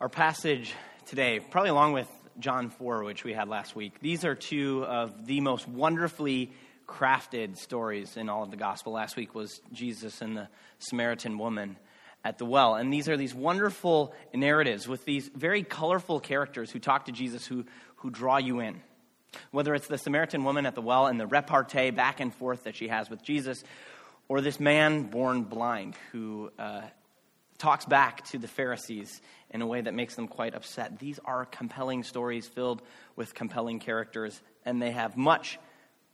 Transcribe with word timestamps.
Our 0.00 0.08
passage 0.08 0.72
today, 1.04 1.40
probably 1.40 1.68
along 1.68 1.92
with 1.92 2.08
John 2.38 2.70
4, 2.70 3.04
which 3.04 3.22
we 3.22 3.34
had 3.34 3.48
last 3.50 3.76
week, 3.76 4.00
these 4.00 4.24
are 4.24 4.34
two 4.34 4.82
of 4.86 5.26
the 5.26 5.42
most 5.42 5.68
wonderfully 5.68 6.52
crafted 6.88 7.58
stories 7.58 8.16
in 8.16 8.30
all 8.30 8.42
of 8.42 8.50
the 8.50 8.56
gospel. 8.56 8.94
Last 8.94 9.14
week 9.14 9.34
was 9.34 9.60
Jesus 9.74 10.22
and 10.22 10.38
the 10.38 10.48
Samaritan 10.78 11.36
woman 11.36 11.76
at 12.24 12.38
the 12.38 12.46
well. 12.46 12.76
And 12.76 12.90
these 12.90 13.10
are 13.10 13.18
these 13.18 13.34
wonderful 13.34 14.14
narratives 14.32 14.88
with 14.88 15.04
these 15.04 15.28
very 15.34 15.62
colorful 15.62 16.18
characters 16.18 16.70
who 16.70 16.78
talk 16.78 17.04
to 17.04 17.12
Jesus, 17.12 17.44
who, 17.44 17.66
who 17.96 18.08
draw 18.08 18.38
you 18.38 18.60
in. 18.60 18.80
Whether 19.50 19.74
it's 19.74 19.86
the 19.86 19.98
Samaritan 19.98 20.44
woman 20.44 20.64
at 20.64 20.74
the 20.74 20.80
well 20.80 21.08
and 21.08 21.20
the 21.20 21.26
repartee 21.26 21.90
back 21.90 22.20
and 22.20 22.34
forth 22.34 22.64
that 22.64 22.74
she 22.74 22.88
has 22.88 23.10
with 23.10 23.22
Jesus, 23.22 23.62
or 24.28 24.40
this 24.40 24.58
man 24.58 25.02
born 25.02 25.42
blind 25.42 25.94
who 26.12 26.50
uh, 26.58 26.80
talks 27.60 27.84
back 27.84 28.24
to 28.30 28.38
the 28.38 28.48
Pharisees 28.48 29.20
in 29.50 29.62
a 29.62 29.66
way 29.66 29.80
that 29.80 29.94
makes 29.94 30.16
them 30.16 30.26
quite 30.26 30.54
upset. 30.54 30.98
These 30.98 31.20
are 31.24 31.44
compelling 31.44 32.02
stories 32.02 32.48
filled 32.48 32.82
with 33.16 33.34
compelling 33.34 33.78
characters, 33.78 34.40
and 34.64 34.80
they 34.80 34.90
have 34.90 35.16
much, 35.16 35.58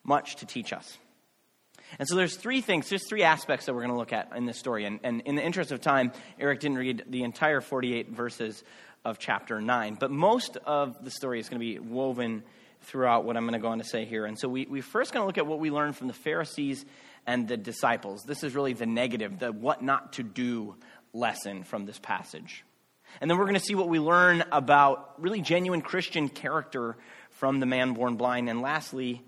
much 0.05 0.37
to 0.37 0.47
teach 0.47 0.73
us. 0.73 0.99
And 1.99 2.09
so 2.09 2.17
there's 2.17 2.37
three 2.37 2.61
things, 2.61 2.89
just 2.89 3.09
three 3.09 3.23
aspects 3.23 3.67
that 3.67 3.75
we're 3.75 3.83
going 3.83 3.93
to 3.93 3.99
look 3.99 4.13
at 4.13 4.33
in 4.37 4.45
this 4.45 4.59
story. 4.59 4.85
And, 4.85 4.99
and 5.05 5.21
in 5.23 5.37
the 5.37 5.43
interest 5.45 5.71
of 5.71 5.81
time, 5.81 6.13
Eric 6.39 6.61
didn't 6.61 6.79
read 6.79 7.05
the 7.09 7.23
entire 7.23 7.61
48 7.61 8.11
verses 8.11 8.65
of 9.05 9.19
chapter 9.19 9.61
9. 9.61 9.97
But 10.01 10.11
most 10.11 10.57
of 10.57 11.05
the 11.05 11.13
story 11.13 11.39
is 11.39 11.49
going 11.49 11.61
to 11.61 11.65
be 11.65 11.79
woven 11.79 12.43
throughout 12.83 13.25
what 13.25 13.37
I'm 13.37 13.45
going 13.45 13.53
to 13.55 13.61
go 13.61 13.69
on 13.69 13.79
to 13.79 13.85
say 13.85 14.05
here. 14.05 14.27
And 14.27 14.39
so 14.39 14.49
we, 14.49 14.67
we're 14.67 14.83
first 14.83 15.13
going 15.13 15.23
to 15.23 15.27
look 15.27 15.39
at 15.39 15.47
what 15.47 15.61
we 15.61 15.71
learned 15.71 15.97
from 15.97 16.09
the 16.09 16.13
Pharisees 16.13 16.85
and 17.27 17.49
the 17.49 17.57
disciples. 17.57 18.25
This 18.25 18.43
is 18.43 18.55
really 18.55 18.73
the 18.73 18.87
negative, 18.87 19.39
the 19.39 19.53
what 19.53 19.83
not 19.83 20.15
to 20.15 20.23
do 20.23 20.77
lesson 21.17 21.65
from 21.65 21.87
this 21.87 21.99
passage. 21.99 22.65
And 23.21 23.31
then 23.31 23.39
we're 23.39 23.45
going 23.45 23.55
to 23.55 23.61
see 23.61 23.75
what 23.75 23.89
we 23.89 23.99
learn 23.99 24.45
about 24.53 25.15
really 25.21 25.41
genuine 25.41 25.81
Christian 25.81 26.29
character 26.29 26.97
from 27.31 27.61
the 27.61 27.67
man 27.67 27.95
born 27.95 28.17
blind. 28.17 28.49
And 28.49 28.61
lastly, 28.61 29.23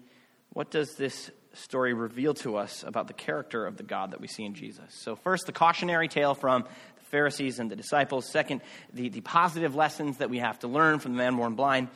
what 0.50 0.70
does 0.70 0.94
this 0.96 1.30
story 1.54 1.94
reveal 1.94 2.34
to 2.34 2.56
us 2.56 2.84
about 2.86 3.08
the 3.08 3.14
character 3.14 3.66
of 3.66 3.76
the 3.76 3.82
God 3.82 4.10
that 4.10 4.20
we 4.20 4.28
see 4.28 4.44
in 4.44 4.54
Jesus? 4.54 4.84
So, 4.90 5.16
first, 5.16 5.46
the 5.46 5.52
cautionary 5.52 6.08
tale 6.08 6.34
from 6.34 6.62
the 6.62 7.04
Pharisees 7.10 7.58
and 7.58 7.70
the 7.70 7.76
disciples. 7.76 8.30
Second, 8.30 8.60
the, 8.92 9.08
the 9.08 9.20
positive 9.22 9.74
lessons 9.74 10.18
that 10.18 10.30
we 10.30 10.38
have 10.38 10.58
to 10.60 10.68
learn 10.68 10.98
from 10.98 11.12
the 11.12 11.18
man 11.18 11.36
born 11.36 11.54
blind. 11.54 11.88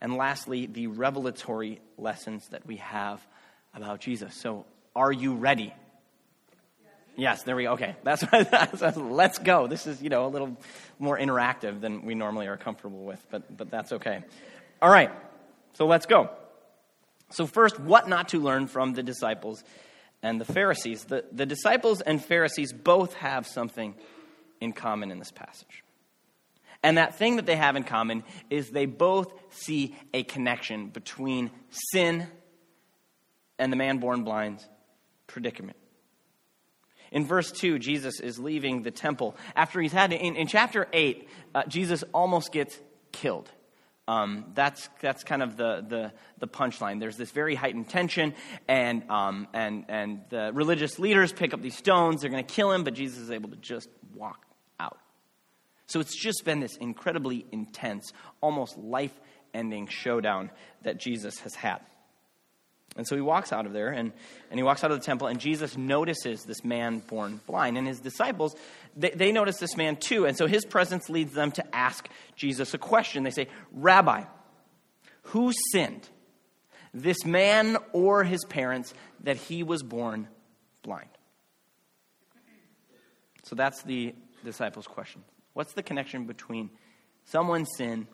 And 0.00 0.16
lastly, 0.16 0.66
the 0.66 0.86
revelatory 0.86 1.80
lessons 1.98 2.48
that 2.48 2.66
we 2.66 2.76
have 2.76 3.26
about 3.74 4.00
Jesus. 4.00 4.34
So, 4.34 4.66
are 4.94 5.12
you 5.12 5.34
ready? 5.34 5.74
Yes, 7.20 7.42
there 7.42 7.54
we 7.54 7.64
go. 7.64 7.72
Okay, 7.72 7.96
that's, 8.02 8.24
that's, 8.30 8.96
let's 8.96 9.38
go. 9.38 9.66
This 9.66 9.86
is, 9.86 10.02
you 10.02 10.08
know, 10.08 10.26
a 10.26 10.28
little 10.28 10.56
more 10.98 11.18
interactive 11.18 11.80
than 11.80 12.04
we 12.04 12.14
normally 12.14 12.46
are 12.46 12.56
comfortable 12.56 13.04
with, 13.04 13.24
but, 13.30 13.56
but 13.56 13.70
that's 13.70 13.92
okay. 13.92 14.22
All 14.80 14.90
right, 14.90 15.10
so 15.74 15.86
let's 15.86 16.06
go. 16.06 16.30
So, 17.30 17.46
first, 17.46 17.78
what 17.78 18.08
not 18.08 18.30
to 18.30 18.40
learn 18.40 18.66
from 18.66 18.94
the 18.94 19.02
disciples 19.02 19.62
and 20.22 20.40
the 20.40 20.44
Pharisees. 20.44 21.04
The, 21.04 21.24
the 21.30 21.46
disciples 21.46 22.00
and 22.00 22.24
Pharisees 22.24 22.72
both 22.72 23.14
have 23.14 23.46
something 23.46 23.94
in 24.60 24.72
common 24.72 25.10
in 25.10 25.18
this 25.18 25.30
passage. 25.30 25.84
And 26.82 26.96
that 26.96 27.16
thing 27.16 27.36
that 27.36 27.46
they 27.46 27.56
have 27.56 27.76
in 27.76 27.84
common 27.84 28.24
is 28.48 28.70
they 28.70 28.86
both 28.86 29.32
see 29.50 29.94
a 30.14 30.22
connection 30.22 30.88
between 30.88 31.50
sin 31.92 32.26
and 33.58 33.70
the 33.70 33.76
man 33.76 33.98
born 33.98 34.24
blind's 34.24 34.66
predicament. 35.26 35.76
In 37.12 37.26
verse 37.26 37.50
2, 37.50 37.78
Jesus 37.78 38.20
is 38.20 38.38
leaving 38.38 38.82
the 38.82 38.90
temple. 38.90 39.36
After 39.56 39.80
he's 39.80 39.92
had, 39.92 40.12
in, 40.12 40.36
in 40.36 40.46
chapter 40.46 40.86
8, 40.92 41.28
uh, 41.54 41.62
Jesus 41.66 42.04
almost 42.14 42.52
gets 42.52 42.78
killed. 43.12 43.50
Um, 44.06 44.46
that's, 44.54 44.88
that's 45.00 45.22
kind 45.22 45.42
of 45.42 45.56
the, 45.56 45.84
the, 45.86 46.12
the 46.38 46.48
punchline. 46.48 46.98
There's 46.98 47.16
this 47.16 47.30
very 47.30 47.54
heightened 47.54 47.88
tension, 47.88 48.34
and, 48.66 49.08
um, 49.08 49.46
and, 49.52 49.84
and 49.88 50.22
the 50.30 50.50
religious 50.52 50.98
leaders 50.98 51.32
pick 51.32 51.54
up 51.54 51.62
these 51.62 51.76
stones. 51.76 52.20
They're 52.20 52.30
going 52.30 52.44
to 52.44 52.54
kill 52.54 52.72
him, 52.72 52.82
but 52.82 52.94
Jesus 52.94 53.18
is 53.18 53.30
able 53.30 53.50
to 53.50 53.56
just 53.56 53.88
walk 54.14 54.44
out. 54.80 54.98
So 55.86 56.00
it's 56.00 56.16
just 56.16 56.44
been 56.44 56.60
this 56.60 56.76
incredibly 56.76 57.46
intense, 57.52 58.12
almost 58.40 58.78
life 58.78 59.12
ending 59.54 59.86
showdown 59.88 60.50
that 60.82 60.98
Jesus 60.98 61.38
has 61.40 61.54
had. 61.54 61.80
And 62.96 63.06
so 63.06 63.14
he 63.14 63.22
walks 63.22 63.52
out 63.52 63.66
of 63.66 63.72
there 63.72 63.90
and, 63.90 64.12
and 64.50 64.58
he 64.58 64.62
walks 64.62 64.82
out 64.82 64.90
of 64.90 64.98
the 64.98 65.04
temple, 65.04 65.28
and 65.28 65.38
Jesus 65.38 65.76
notices 65.76 66.42
this 66.42 66.64
man 66.64 66.98
born 66.98 67.40
blind. 67.46 67.78
And 67.78 67.86
his 67.86 68.00
disciples, 68.00 68.56
they, 68.96 69.10
they 69.10 69.32
notice 69.32 69.58
this 69.58 69.76
man 69.76 69.96
too. 69.96 70.26
And 70.26 70.36
so 70.36 70.46
his 70.46 70.64
presence 70.64 71.08
leads 71.08 71.32
them 71.32 71.52
to 71.52 71.74
ask 71.74 72.08
Jesus 72.36 72.74
a 72.74 72.78
question. 72.78 73.22
They 73.22 73.30
say, 73.30 73.48
Rabbi, 73.72 74.24
who 75.22 75.52
sinned, 75.72 76.08
this 76.92 77.24
man 77.24 77.76
or 77.92 78.24
his 78.24 78.44
parents, 78.44 78.92
that 79.22 79.36
he 79.36 79.62
was 79.62 79.82
born 79.82 80.26
blind? 80.82 81.08
So 83.44 83.54
that's 83.54 83.82
the 83.82 84.14
disciples' 84.44 84.86
question. 84.86 85.22
What's 85.52 85.72
the 85.74 85.82
connection 85.82 86.26
between 86.26 86.70
someone's 87.24 87.68
sin 87.76 88.08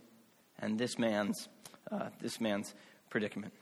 and 0.59 0.78
this 0.78 0.98
man's, 0.98 1.48
uh, 1.91 2.10
this 2.20 2.41
man's 2.41 2.75
predicament? 3.09 3.54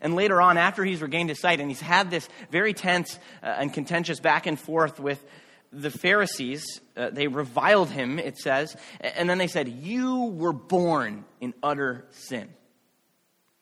And 0.00 0.14
later 0.14 0.40
on, 0.40 0.56
after 0.56 0.84
he's 0.84 1.02
regained 1.02 1.28
his 1.28 1.40
sight 1.40 1.60
and 1.60 1.70
he's 1.70 1.80
had 1.80 2.10
this 2.10 2.28
very 2.50 2.74
tense 2.74 3.18
uh, 3.42 3.46
and 3.46 3.72
contentious 3.72 4.20
back 4.20 4.46
and 4.46 4.58
forth 4.58 5.00
with 5.00 5.24
the 5.72 5.90
Pharisees, 5.90 6.64
uh, 6.96 7.10
they 7.10 7.28
reviled 7.28 7.90
him, 7.90 8.18
it 8.18 8.38
says, 8.38 8.76
and 9.00 9.28
then 9.28 9.38
they 9.38 9.48
said, 9.48 9.68
You 9.68 10.26
were 10.26 10.52
born 10.52 11.24
in 11.40 11.54
utter 11.62 12.06
sin. 12.10 12.48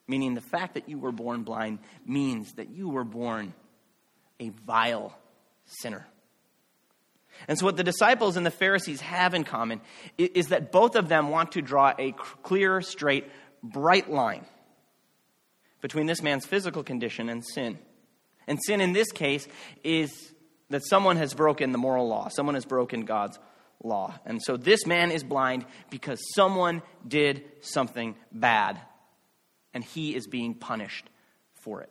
Meaning 0.08 0.34
the 0.34 0.40
fact 0.40 0.74
that 0.74 0.88
you 0.88 0.98
were 0.98 1.10
born 1.10 1.42
blind 1.42 1.80
means 2.04 2.52
that 2.54 2.68
you 2.68 2.88
were 2.88 3.04
born 3.04 3.54
a 4.38 4.50
vile 4.50 5.16
sinner. 5.64 6.06
And 7.48 7.58
so, 7.58 7.66
what 7.66 7.76
the 7.76 7.84
disciples 7.84 8.36
and 8.36 8.46
the 8.46 8.50
Pharisees 8.50 9.00
have 9.00 9.34
in 9.34 9.44
common 9.44 9.80
is 10.16 10.48
that 10.48 10.72
both 10.72 10.96
of 10.96 11.08
them 11.08 11.28
want 11.28 11.52
to 11.52 11.62
draw 11.62 11.92
a 11.98 12.12
clear, 12.12 12.80
straight, 12.80 13.28
bright 13.62 14.10
line 14.10 14.46
between 15.80 16.06
this 16.06 16.22
man's 16.22 16.46
physical 16.46 16.82
condition 16.82 17.28
and 17.28 17.44
sin. 17.44 17.78
And 18.46 18.58
sin 18.64 18.80
in 18.80 18.92
this 18.92 19.10
case 19.12 19.46
is 19.82 20.32
that 20.70 20.82
someone 20.86 21.16
has 21.16 21.34
broken 21.34 21.72
the 21.72 21.78
moral 21.78 22.08
law, 22.08 22.28
someone 22.28 22.54
has 22.54 22.64
broken 22.64 23.04
God's 23.04 23.38
law. 23.82 24.14
And 24.24 24.42
so 24.42 24.56
this 24.56 24.86
man 24.86 25.10
is 25.10 25.22
blind 25.22 25.64
because 25.90 26.20
someone 26.34 26.82
did 27.06 27.44
something 27.60 28.16
bad, 28.32 28.80
and 29.74 29.84
he 29.84 30.14
is 30.14 30.26
being 30.26 30.54
punished 30.54 31.08
for 31.54 31.82
it. 31.82 31.90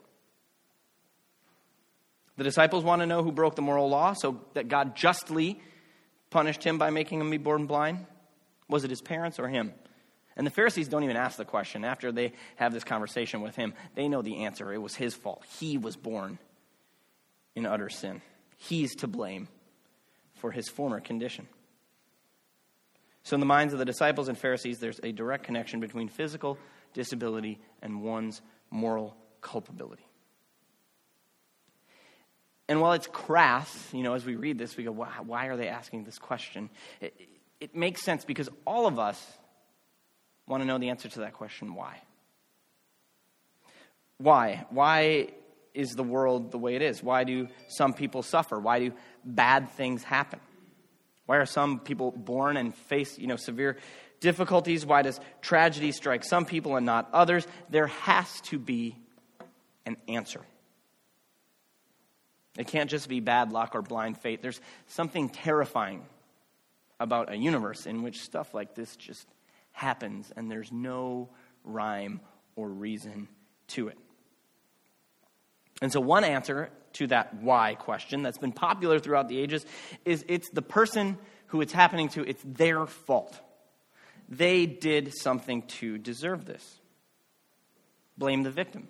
The 2.38 2.44
disciples 2.44 2.84
want 2.84 3.02
to 3.02 3.06
know 3.06 3.24
who 3.24 3.32
broke 3.32 3.56
the 3.56 3.62
moral 3.62 3.88
law 3.88 4.14
so 4.14 4.42
that 4.54 4.68
God 4.68 4.96
justly 4.96 5.60
punished 6.30 6.64
him 6.64 6.78
by 6.78 6.90
making 6.90 7.22
him 7.22 7.30
be 7.30 7.38
born 7.38 7.66
blind. 7.66 8.06
Was 8.68 8.84
it 8.84 8.90
his 8.90 9.02
parents 9.02 9.40
or 9.40 9.48
him? 9.48 9.74
And 10.38 10.46
the 10.46 10.52
Pharisees 10.52 10.88
don't 10.88 11.04
even 11.04 11.16
ask 11.16 11.38
the 11.38 11.46
question. 11.46 11.86
After 11.86 12.12
they 12.12 12.34
have 12.58 12.74
this 12.74 12.84
conversation 12.84 13.42
with 13.42 13.56
him, 13.56 13.74
they 13.96 14.10
know 14.10 14.22
the 14.22 14.44
answer. 14.44 14.74
It 14.74 14.82
was 14.82 14.96
his 14.96 15.14
fault. 15.14 15.44
He 15.60 15.78
was 15.78 15.96
born 15.96 16.40
in 17.56 17.66
utter 17.66 17.90
sin. 17.90 18.22
He's 18.58 18.96
to 18.98 19.08
blame 19.08 19.48
for 20.34 20.52
his 20.52 20.68
former 20.68 21.00
condition. 21.00 21.48
So, 23.24 23.36
in 23.36 23.40
the 23.40 23.46
minds 23.46 23.74
of 23.74 23.80
the 23.80 23.86
disciples 23.86 24.28
and 24.28 24.38
Pharisees, 24.38 24.80
there's 24.80 25.00
a 25.02 25.12
direct 25.12 25.46
connection 25.46 25.80
between 25.80 26.10
physical 26.10 26.60
disability 26.94 27.60
and 27.82 28.04
one's 28.04 28.42
moral 28.70 29.16
culpability. 29.42 30.06
And 32.68 32.82
while 32.82 32.94
it's 32.94 33.08
crass, 33.08 33.90
you 33.94 34.04
know, 34.04 34.14
as 34.14 34.26
we 34.26 34.36
read 34.36 34.58
this, 34.58 34.76
we 34.76 34.84
go, 34.84 34.92
why, 34.92 35.10
why 35.24 35.48
are 35.48 35.58
they 35.58 35.68
asking 35.68 36.04
this 36.04 36.18
question? 36.18 36.70
It, 37.00 37.14
it 37.60 37.76
makes 37.76 38.04
sense 38.04 38.26
because 38.26 38.50
all 38.66 38.88
of 38.88 39.00
us 39.00 39.24
want 40.48 40.62
to 40.62 40.68
know 40.68 40.78
the 40.78 40.90
answer 40.90 41.10
to 41.10 41.20
that 41.20 41.34
question 41.34 41.76
why? 41.76 42.02
Why? 44.18 44.66
Why 44.70 45.30
is 45.74 45.92
the 45.92 46.04
world 46.04 46.52
the 46.52 46.58
way 46.58 46.76
it 46.76 46.82
is? 46.82 47.04
Why 47.04 47.24
do 47.24 47.48
some 47.68 47.94
people 47.94 48.24
suffer? 48.24 48.60
Why 48.60 48.80
do 48.80 48.94
bad 49.24 49.70
things 49.72 50.04
happen? 50.04 50.40
Why 51.26 51.38
are 51.38 51.46
some 51.46 51.80
people 51.80 52.12
born 52.12 52.56
and 52.56 52.74
face, 52.74 53.18
you 53.18 53.28
know, 53.28 53.36
severe 53.36 53.78
difficulties? 54.20 54.86
Why 54.86 55.02
does 55.02 55.20
tragedy 55.42 55.92
strike 55.92 56.24
some 56.24 56.46
people 56.46 56.76
and 56.78 56.86
not 56.86 57.10
others? 57.12 57.46
There 57.70 57.88
has 57.88 58.42
to 58.42 58.60
be 58.60 58.96
an 59.86 59.98
answer. 60.08 60.42
It 62.58 62.68
can't 62.68 62.90
just 62.90 63.10
be 63.10 63.20
bad 63.20 63.52
luck 63.52 63.76
or 63.76 63.82
blind 63.82 64.18
fate. 64.18 64.42
There's 64.42 64.62
something 64.88 65.30
terrifying 65.30 66.06
about 67.00 67.32
a 67.32 67.36
universe 67.36 67.86
in 67.86 68.02
which 68.04 68.22
stuff 68.22 68.54
like 68.54 68.76
this 68.76 68.96
just 68.96 69.28
happens 69.76 70.32
and 70.36 70.50
there's 70.50 70.72
no 70.72 71.30
rhyme 71.64 72.22
or 72.56 72.70
reason 72.70 73.28
to 73.68 73.90
it. 73.90 73.98
And 75.82 75.92
so, 75.92 76.00
one 76.00 76.24
answer 76.24 76.70
to 76.94 77.08
that 77.08 77.36
why 77.42 77.76
question 77.76 78.24
that's 78.24 78.38
been 78.38 78.54
popular 78.54 79.00
throughout 79.00 79.28
the 79.28 79.38
ages 79.38 79.66
is 80.06 80.24
it's 80.30 80.50
the 80.52 80.62
person 80.62 81.18
who 81.48 81.60
it's 81.60 81.74
happening 81.74 82.08
to, 82.10 82.28
it's 82.28 82.42
their 82.46 82.86
fault. 82.86 83.40
they 84.30 84.66
did 84.66 85.14
something 85.22 85.62
to 85.64 85.98
deserve 85.98 86.46
this. 86.46 86.80
Blame 88.18 88.44
the 88.44 88.50
victim. 88.50 88.88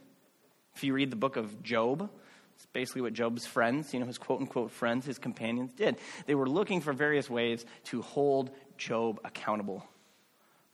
If 0.75 0.83
you 0.83 0.93
read 0.93 1.09
the 1.09 1.17
book 1.17 1.35
of 1.35 1.63
Job, 1.63 2.09
it's 2.55 2.65
basically 2.67 3.01
what 3.01 3.13
Job's 3.13 3.45
friends, 3.45 3.93
you 3.93 3.99
know, 3.99 4.05
his 4.05 4.19
quote 4.19 4.39
unquote 4.39 4.71
friends, 4.71 5.05
his 5.05 5.17
companions 5.17 5.73
did. 5.73 5.97
They 6.27 6.35
were 6.35 6.47
looking 6.47 6.79
for 6.79 6.93
various 6.93 7.29
ways 7.29 7.65
to 7.85 8.03
hold 8.03 8.51
Job 8.77 9.19
accountable 9.25 9.83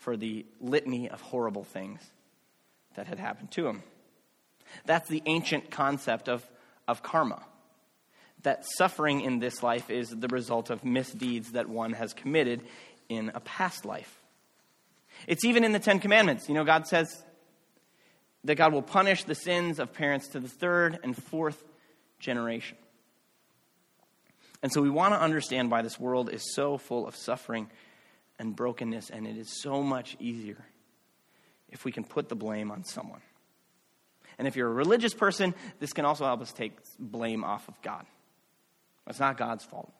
for 0.01 0.17
the 0.17 0.45
litany 0.59 1.09
of 1.09 1.21
horrible 1.21 1.63
things 1.63 2.01
that 2.95 3.05
had 3.05 3.19
happened 3.19 3.51
to 3.51 3.67
him. 3.67 3.83
That's 4.85 5.07
the 5.07 5.21
ancient 5.27 5.69
concept 5.69 6.27
of, 6.27 6.43
of 6.87 7.03
karma. 7.03 7.43
That 8.41 8.65
suffering 8.77 9.21
in 9.21 9.37
this 9.37 9.61
life 9.61 9.91
is 9.91 10.09
the 10.09 10.27
result 10.27 10.71
of 10.71 10.83
misdeeds 10.83 11.51
that 11.51 11.69
one 11.69 11.93
has 11.93 12.13
committed 12.13 12.63
in 13.09 13.31
a 13.35 13.39
past 13.41 13.85
life. 13.85 14.19
It's 15.27 15.45
even 15.45 15.63
in 15.63 15.71
the 15.71 15.79
Ten 15.79 15.99
Commandments. 15.99 16.49
You 16.49 16.55
know, 16.55 16.63
God 16.63 16.87
says 16.87 17.23
that 18.43 18.55
God 18.55 18.73
will 18.73 18.81
punish 18.81 19.23
the 19.23 19.35
sins 19.35 19.77
of 19.77 19.93
parents 19.93 20.29
to 20.29 20.39
the 20.39 20.49
third 20.49 20.97
and 21.03 21.15
fourth 21.15 21.63
generation. 22.19 22.77
And 24.63 24.71
so 24.71 24.81
we 24.81 24.89
want 24.89 25.13
to 25.13 25.21
understand 25.21 25.69
why 25.69 25.83
this 25.83 25.99
world 25.99 26.33
is 26.33 26.55
so 26.55 26.79
full 26.79 27.05
of 27.07 27.15
suffering 27.15 27.69
and 28.41 28.55
brokenness, 28.55 29.11
and 29.11 29.27
it 29.27 29.37
is 29.37 29.61
so 29.61 29.83
much 29.83 30.17
easier 30.19 30.57
if 31.69 31.85
we 31.85 31.91
can 31.91 32.03
put 32.03 32.27
the 32.27 32.35
blame 32.35 32.71
on 32.71 32.83
someone. 32.83 33.21
And 34.39 34.47
if 34.47 34.55
you're 34.55 34.67
a 34.67 34.73
religious 34.73 35.13
person, 35.13 35.53
this 35.79 35.93
can 35.93 36.05
also 36.05 36.25
help 36.25 36.41
us 36.41 36.51
take 36.51 36.73
blame 36.97 37.43
off 37.43 37.67
of 37.67 37.79
God. 37.83 38.03
It's 39.07 39.19
not 39.19 39.37
God's 39.37 39.63
fault. 39.63 39.93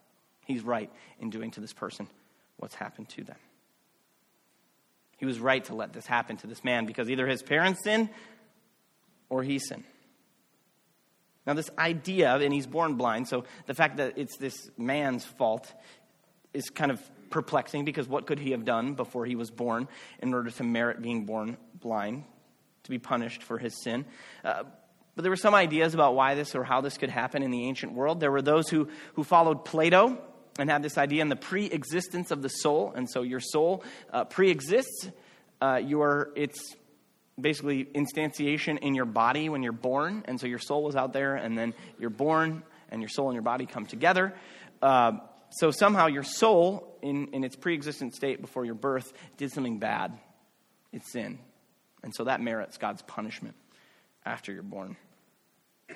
He's 0.44 0.62
right 0.62 0.90
in 1.20 1.30
doing 1.30 1.52
to 1.52 1.60
this 1.60 1.72
person 1.72 2.08
what's 2.56 2.74
happened 2.74 3.08
to 3.10 3.22
them. 3.22 3.36
He 5.18 5.24
was 5.24 5.38
right 5.38 5.64
to 5.66 5.74
let 5.76 5.92
this 5.92 6.06
happen 6.06 6.36
to 6.38 6.48
this 6.48 6.64
man 6.64 6.84
because 6.84 7.08
either 7.08 7.28
his 7.28 7.44
parents 7.44 7.84
sinned 7.84 8.08
or 9.28 9.44
he 9.44 9.60
sinned. 9.60 9.84
Now, 11.46 11.54
this 11.54 11.70
idea, 11.78 12.34
and 12.34 12.52
he's 12.52 12.66
born 12.66 12.94
blind, 12.94 13.28
so 13.28 13.44
the 13.66 13.74
fact 13.74 13.98
that 13.98 14.14
it's 14.16 14.36
this 14.36 14.68
man's 14.76 15.24
fault 15.24 15.72
is 16.52 16.70
kind 16.70 16.90
of 16.90 17.00
perplexing 17.32 17.84
because 17.84 18.06
what 18.06 18.26
could 18.26 18.38
he 18.38 18.52
have 18.52 18.64
done 18.64 18.94
before 18.94 19.26
he 19.26 19.34
was 19.34 19.50
born 19.50 19.88
in 20.20 20.32
order 20.32 20.50
to 20.50 20.62
merit 20.62 21.02
being 21.02 21.24
born 21.24 21.56
blind, 21.74 22.24
to 22.84 22.90
be 22.90 22.98
punished 22.98 23.42
for 23.42 23.58
his 23.58 23.82
sin? 23.82 24.04
Uh, 24.44 24.62
but 25.14 25.22
there 25.22 25.30
were 25.30 25.36
some 25.36 25.54
ideas 25.54 25.94
about 25.94 26.14
why 26.14 26.34
this 26.34 26.54
or 26.54 26.64
how 26.64 26.80
this 26.80 26.96
could 26.96 27.10
happen 27.10 27.42
in 27.42 27.50
the 27.50 27.66
ancient 27.66 27.92
world. 27.92 28.20
There 28.20 28.30
were 28.30 28.42
those 28.42 28.68
who, 28.68 28.88
who 29.14 29.24
followed 29.24 29.64
Plato 29.64 30.18
and 30.58 30.70
had 30.70 30.82
this 30.82 30.96
idea 30.96 31.22
in 31.22 31.28
the 31.28 31.36
pre-existence 31.36 32.30
of 32.30 32.42
the 32.42 32.48
soul, 32.48 32.92
and 32.94 33.10
so 33.10 33.22
your 33.22 33.40
soul 33.40 33.84
uh, 34.12 34.24
pre-exists. 34.24 35.10
Uh, 35.60 35.76
your 35.76 36.30
it's 36.34 36.74
basically 37.40 37.84
instantiation 37.84 38.78
in 38.78 38.94
your 38.94 39.04
body 39.04 39.48
when 39.48 39.62
you're 39.62 39.72
born, 39.72 40.24
and 40.26 40.40
so 40.40 40.46
your 40.46 40.58
soul 40.58 40.82
was 40.82 40.96
out 40.96 41.12
there, 41.12 41.36
and 41.36 41.56
then 41.56 41.74
you're 41.98 42.10
born, 42.10 42.62
and 42.90 43.00
your 43.00 43.08
soul 43.08 43.28
and 43.28 43.34
your 43.34 43.42
body 43.42 43.66
come 43.66 43.86
together. 43.86 44.34
Uh, 44.80 45.12
so 45.52 45.70
somehow 45.70 46.06
your 46.06 46.22
soul, 46.22 46.98
in, 47.02 47.28
in 47.32 47.44
its 47.44 47.56
pre-existent 47.56 48.14
state 48.14 48.40
before 48.40 48.64
your 48.64 48.74
birth, 48.74 49.12
did 49.36 49.52
something 49.52 49.78
bad. 49.78 50.18
It's 50.92 51.10
sin, 51.12 51.38
and 52.02 52.14
so 52.14 52.24
that 52.24 52.40
merits 52.40 52.78
God's 52.78 53.02
punishment 53.02 53.54
after 54.24 54.52
you're 54.52 54.62
born. 54.62 54.96
Uh, 55.90 55.94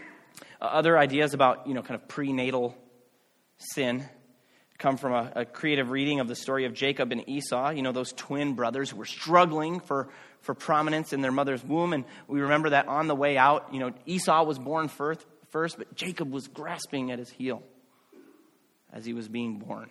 other 0.60 0.98
ideas 0.98 1.34
about 1.34 1.66
you 1.66 1.74
know 1.74 1.82
kind 1.82 2.00
of 2.00 2.08
prenatal 2.08 2.76
sin 3.58 4.04
come 4.78 4.98
from 4.98 5.12
a, 5.12 5.32
a, 5.36 5.44
creative 5.46 5.90
reading 5.90 6.20
of 6.20 6.28
the 6.28 6.34
story 6.34 6.66
of 6.66 6.74
Jacob 6.74 7.10
and 7.10 7.26
Esau, 7.26 7.70
you 7.70 7.80
know, 7.80 7.92
those 7.92 8.12
twin 8.12 8.52
brothers 8.52 8.90
who 8.90 8.98
were 8.98 9.06
struggling 9.06 9.80
for, 9.80 10.10
for 10.42 10.54
prominence 10.54 11.14
in 11.14 11.22
their 11.22 11.32
mother's 11.32 11.64
womb. 11.64 11.94
And 11.94 12.04
we 12.28 12.42
remember 12.42 12.68
that 12.70 12.86
on 12.86 13.06
the 13.06 13.14
way 13.14 13.38
out, 13.38 13.72
you 13.72 13.80
know, 13.80 13.92
Esau 14.04 14.44
was 14.44 14.58
born 14.58 14.88
first, 14.88 15.24
first 15.48 15.78
but 15.78 15.94
Jacob 15.94 16.30
was 16.30 16.46
grasping 16.48 17.10
at 17.10 17.18
his 17.18 17.30
heel 17.30 17.62
as 18.96 19.04
he 19.04 19.12
was 19.12 19.28
being 19.28 19.58
born. 19.58 19.90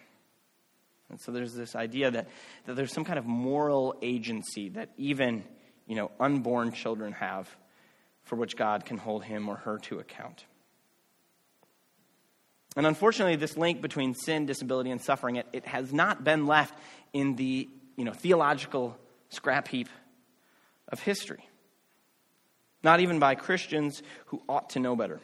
And 1.09 1.21
so 1.21 1.31
there's 1.31 1.53
this 1.53 1.75
idea 1.75 2.09
that, 2.09 2.27
that 2.65 2.75
there's 2.75 2.91
some 2.91 3.05
kind 3.05 3.19
of 3.19 3.25
moral 3.25 3.95
agency 4.01 4.69
that 4.69 4.89
even, 4.97 5.43
you 5.85 5.95
know, 5.95 6.09
unborn 6.19 6.71
children 6.71 7.13
have 7.13 7.47
for 8.23 8.35
which 8.35 8.55
God 8.55 8.83
can 8.83 8.97
hold 8.97 9.23
him 9.23 9.47
or 9.47 9.57
her 9.57 9.77
to 9.83 9.99
account. 9.99 10.45
And 12.75 12.87
unfortunately, 12.87 13.35
this 13.35 13.55
link 13.55 13.79
between 13.79 14.15
sin, 14.15 14.47
disability, 14.47 14.89
and 14.89 14.99
suffering, 14.99 15.35
it, 15.35 15.45
it 15.53 15.67
has 15.67 15.93
not 15.93 16.23
been 16.23 16.47
left 16.47 16.73
in 17.13 17.35
the 17.35 17.69
you 17.95 18.03
know, 18.03 18.11
theological 18.11 18.97
scrap 19.29 19.67
heap 19.67 19.87
of 20.89 20.99
history. 20.99 21.47
Not 22.83 22.99
even 23.01 23.19
by 23.19 23.35
Christians 23.35 24.01
who 24.25 24.41
ought 24.49 24.71
to 24.71 24.79
know 24.79 24.95
better. 24.95 25.21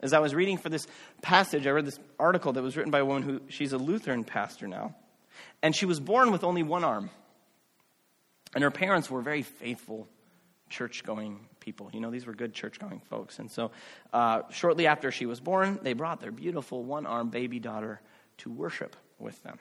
As 0.00 0.12
I 0.12 0.20
was 0.20 0.34
reading 0.34 0.58
for 0.58 0.68
this 0.68 0.86
passage, 1.22 1.66
I 1.66 1.70
read 1.70 1.84
this 1.84 1.98
article 2.18 2.52
that 2.52 2.62
was 2.62 2.76
written 2.76 2.90
by 2.90 3.00
a 3.00 3.04
woman 3.04 3.22
who, 3.22 3.40
she's 3.48 3.72
a 3.72 3.78
Lutheran 3.78 4.24
pastor 4.24 4.68
now. 4.68 4.94
And 5.62 5.74
she 5.74 5.86
was 5.86 5.98
born 5.98 6.30
with 6.30 6.44
only 6.44 6.62
one 6.62 6.84
arm. 6.84 7.10
And 8.54 8.62
her 8.62 8.70
parents 8.70 9.10
were 9.10 9.20
very 9.20 9.42
faithful 9.42 10.08
church 10.70 11.04
going 11.04 11.40
people. 11.60 11.90
You 11.92 12.00
know, 12.00 12.10
these 12.10 12.26
were 12.26 12.34
good 12.34 12.54
church 12.54 12.78
going 12.78 13.00
folks. 13.10 13.38
And 13.38 13.50
so, 13.50 13.72
uh, 14.12 14.42
shortly 14.50 14.86
after 14.86 15.10
she 15.10 15.26
was 15.26 15.40
born, 15.40 15.80
they 15.82 15.94
brought 15.94 16.20
their 16.20 16.32
beautiful 16.32 16.82
one 16.84 17.06
armed 17.06 17.30
baby 17.30 17.58
daughter 17.58 18.00
to 18.38 18.50
worship 18.50 18.96
with 19.18 19.42
them. 19.42 19.58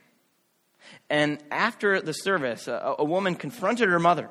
And 1.09 1.39
after 1.49 1.99
the 1.99 2.13
service, 2.13 2.67
a, 2.67 2.95
a 2.99 3.03
woman 3.03 3.35
confronted 3.35 3.89
her 3.89 3.99
mother 3.99 4.29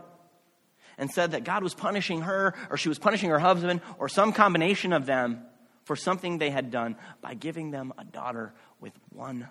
and 0.99 1.11
said 1.11 1.33
that 1.33 1.45
God 1.45 1.63
was 1.63 1.75
punishing 1.75 2.23
her, 2.23 2.55
or 2.71 2.77
she 2.77 2.89
was 2.89 2.99
punishing 2.99 3.31
her 3.31 3.39
husband, 3.39 3.81
or 3.99 4.09
some 4.09 4.33
combination 4.33 4.93
of 4.93 5.05
them 5.05 5.45
for 5.87 5.97
something 5.97 6.39
they 6.39 6.51
had 6.51 6.71
done 6.71 6.97
by 7.23 7.35
giving 7.35 7.71
them 7.71 7.95
a 7.97 8.05
daughter 8.05 8.53
with 8.81 8.93
one 9.11 9.49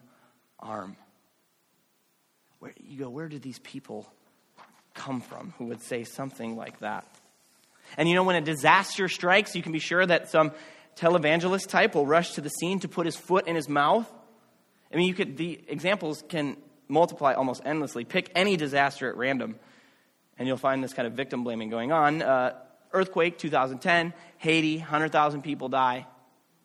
arm. 0.60 0.98
Where 2.60 2.74
you 2.78 3.00
go, 3.00 3.10
where 3.10 3.30
did 3.30 3.42
these 3.42 3.60
people 3.60 4.06
come 4.94 5.22
from 5.22 5.54
who 5.58 5.66
would 5.68 5.82
say 5.82 6.04
something 6.04 6.58
like 6.58 6.80
that? 6.80 7.06
And 7.98 8.10
you 8.10 8.16
know, 8.16 8.24
when 8.24 8.36
a 8.36 8.42
disaster 8.42 9.08
strikes, 9.08 9.56
you 9.56 9.64
can 9.64 9.72
be 9.72 9.80
sure 9.80 10.06
that 10.06 10.30
some 10.30 10.52
televangelist 10.98 11.70
type 11.70 11.96
will 11.96 12.06
rush 12.06 12.34
to 12.34 12.42
the 12.42 12.50
scene 12.50 12.82
to 12.82 12.90
put 12.90 13.06
his 13.06 13.16
foot 13.16 13.48
in 13.48 13.56
his 13.56 13.70
mouth. 13.70 14.12
I 14.94 14.98
mean, 14.98 15.08
you 15.08 15.14
could, 15.14 15.38
the 15.38 15.62
examples 15.70 16.22
can 16.28 16.58
multiply 16.90 17.34
almost 17.34 17.62
endlessly. 17.66 18.04
Pick 18.04 18.30
any 18.36 18.58
disaster 18.58 19.10
at 19.10 19.16
random, 19.16 19.56
and 20.38 20.50
you'll 20.50 20.58
find 20.58 20.84
this 20.84 20.94
kind 20.94 21.08
of 21.08 21.13
victim 21.13 21.46
blaming 21.46 21.70
going 21.70 21.94
on. 21.94 22.22
Uh, 22.22 22.56
earthquake, 22.92 23.38
2010, 23.38 24.13
Haiti, 24.38 24.80
100,000 24.80 25.42
people 25.42 25.70
die. 25.70 26.08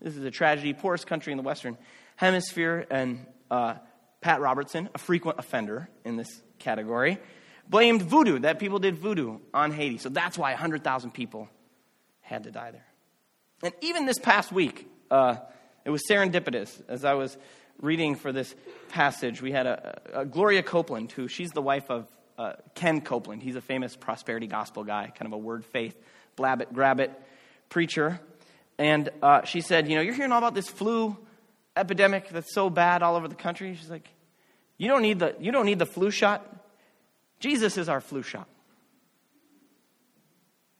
This 0.00 0.16
is 0.16 0.25
a 0.25 0.30
tragedy, 0.30 0.73
poorest 0.73 1.07
country 1.07 1.33
in 1.33 1.37
the 1.37 1.42
Western 1.42 1.76
Hemisphere, 2.16 2.87
and 2.90 3.26
uh, 3.50 3.75
Pat 4.21 4.40
Robertson, 4.40 4.88
a 4.95 4.99
frequent 4.99 5.38
offender 5.38 5.88
in 6.04 6.16
this 6.16 6.42
category, 6.59 7.19
blamed 7.69 8.02
voodoo, 8.02 8.38
that 8.40 8.59
people 8.59 8.78
did 8.78 8.97
voodoo 8.97 9.38
on 9.52 9.73
Haiti. 9.73 9.99
So 9.99 10.09
that's 10.09 10.38
why 10.38 10.52
100,000 10.52 11.11
people 11.12 11.49
had 12.21 12.45
to 12.45 12.50
die 12.50 12.71
there. 12.71 12.87
And 13.62 13.75
even 13.83 14.07
this 14.07 14.19
past 14.19 14.52
week, 14.52 14.88
uh, 15.11 15.37
it 15.85 15.90
was 15.90 16.02
serendipitous. 16.09 16.80
As 16.88 17.04
I 17.04 17.14
was 17.14 17.37
reading 17.80 18.14
for 18.14 18.33
this 18.33 18.54
passage, 18.88 19.42
we 19.42 19.52
had 19.52 19.66
a, 19.66 20.00
a 20.14 20.25
Gloria 20.25 20.62
Copeland, 20.62 21.12
who 21.12 21.28
she's 21.28 21.50
the 21.50 21.62
wife 21.62 21.90
of 21.90 22.07
uh, 22.38 22.54
Ken 22.75 23.02
Copeland. 23.02 23.42
He's 23.42 23.57
a 23.57 23.61
famous 23.61 23.97
prosperity 23.97 24.47
gospel 24.47 24.85
guy, 24.85 25.12
kind 25.14 25.26
of 25.26 25.33
a 25.33 25.38
word 25.38 25.64
faith, 25.64 25.95
blab 26.37 26.62
it, 26.62 26.73
grab 26.73 27.00
it 27.00 27.12
preacher. 27.69 28.21
And 28.81 29.11
uh, 29.23 29.45
she 29.45 29.61
said, 29.61 29.89
You 29.89 29.97
know, 29.97 30.01
you're 30.01 30.15
hearing 30.15 30.33
all 30.33 30.39
about 30.39 30.55
this 30.55 30.67
flu 30.67 31.15
epidemic 31.77 32.31
that's 32.31 32.55
so 32.55 32.71
bad 32.71 33.03
all 33.03 33.15
over 33.15 33.29
the 33.29 33.35
country. 33.35 33.77
She's 33.79 33.91
like, 33.91 34.09
You 34.79 34.89
don't 34.89 35.03
need 35.03 35.19
the, 35.19 35.37
you 35.39 35.53
don't 35.53 35.67
need 35.67 35.79
the 35.79 35.87
flu 35.87 36.11
shot. 36.11 36.47
Jesus 37.41 37.77
is 37.77 37.91
our 37.91 38.01
flu 38.01 38.23
shot. 38.23 38.49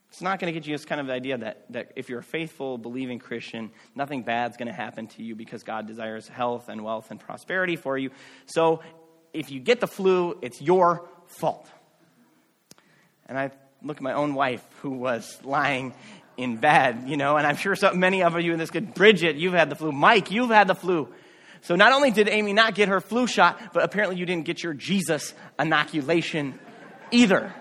It's 0.09 0.23
not 0.23 0.41
going 0.41 0.53
to 0.53 0.59
get 0.59 0.67
you 0.67 0.75
this 0.75 0.87
kind 0.87 0.99
of 0.99 1.11
idea 1.11 1.37
that, 1.37 1.71
that 1.71 1.93
if 1.95 2.09
you're 2.09 2.21
a 2.21 2.23
faithful, 2.23 2.79
believing 2.79 3.19
Christian, 3.19 3.71
nothing 3.95 4.23
bad's 4.23 4.57
going 4.57 4.69
to 4.69 4.75
happen 4.75 5.07
to 5.09 5.23
you 5.23 5.37
because 5.37 5.63
God 5.63 5.87
desires 5.87 6.27
health 6.27 6.71
and 6.71 6.83
wealth 6.83 7.11
and 7.11 7.21
prosperity 7.21 7.77
for 7.77 7.99
you. 7.99 8.11
So 8.47 8.81
if 9.35 9.51
you 9.51 9.61
get 9.61 9.81
the 9.81 9.87
flu, 9.87 10.39
it's 10.41 10.63
your 10.63 11.07
fault. 11.27 11.69
And 13.27 13.39
I 13.39 13.51
look 13.83 13.99
at 13.99 14.03
my 14.03 14.15
own 14.15 14.35
wife 14.35 14.67
who 14.81 14.91
was 14.91 15.39
lying 15.45 15.93
in 16.37 16.57
bed, 16.57 17.05
you 17.07 17.17
know, 17.17 17.37
and 17.37 17.47
I'm 17.47 17.57
sure 17.57 17.77
so 17.77 17.93
many 17.93 18.23
of 18.23 18.39
you 18.41 18.53
in 18.53 18.59
this 18.59 18.71
could, 18.71 18.95
Bridget, 18.95 19.37
you've 19.37 19.53
had 19.53 19.71
the 19.71 19.75
flu. 19.77 19.93
Mike, 19.93 20.31
you've 20.31 20.51
had 20.51 20.69
the 20.69 20.75
flu. 20.75 21.13
So 21.63 21.77
not 21.77 21.93
only 21.93 22.11
did 22.11 22.29
Amy 22.29 22.55
not 22.55 22.75
get 22.75 22.89
her 22.89 23.01
flu 23.01 23.27
shot, 23.27 23.75
but 23.75 23.83
apparently 23.83 24.17
you 24.17 24.25
didn't 24.25 24.47
get 24.47 24.63
your 24.63 24.73
Jesus 24.73 25.35
inoculation 25.59 26.59
either. 27.11 27.55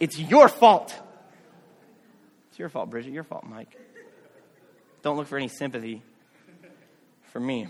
It's 0.00 0.18
your 0.18 0.48
fault. 0.48 0.94
It's 2.48 2.58
your 2.58 2.70
fault, 2.70 2.88
Bridget. 2.88 3.12
Your 3.12 3.24
fault, 3.24 3.44
Mike. 3.44 3.78
Don't 5.02 5.18
look 5.18 5.26
for 5.26 5.36
any 5.36 5.48
sympathy 5.48 6.02
for 7.32 7.40
me. 7.40 7.68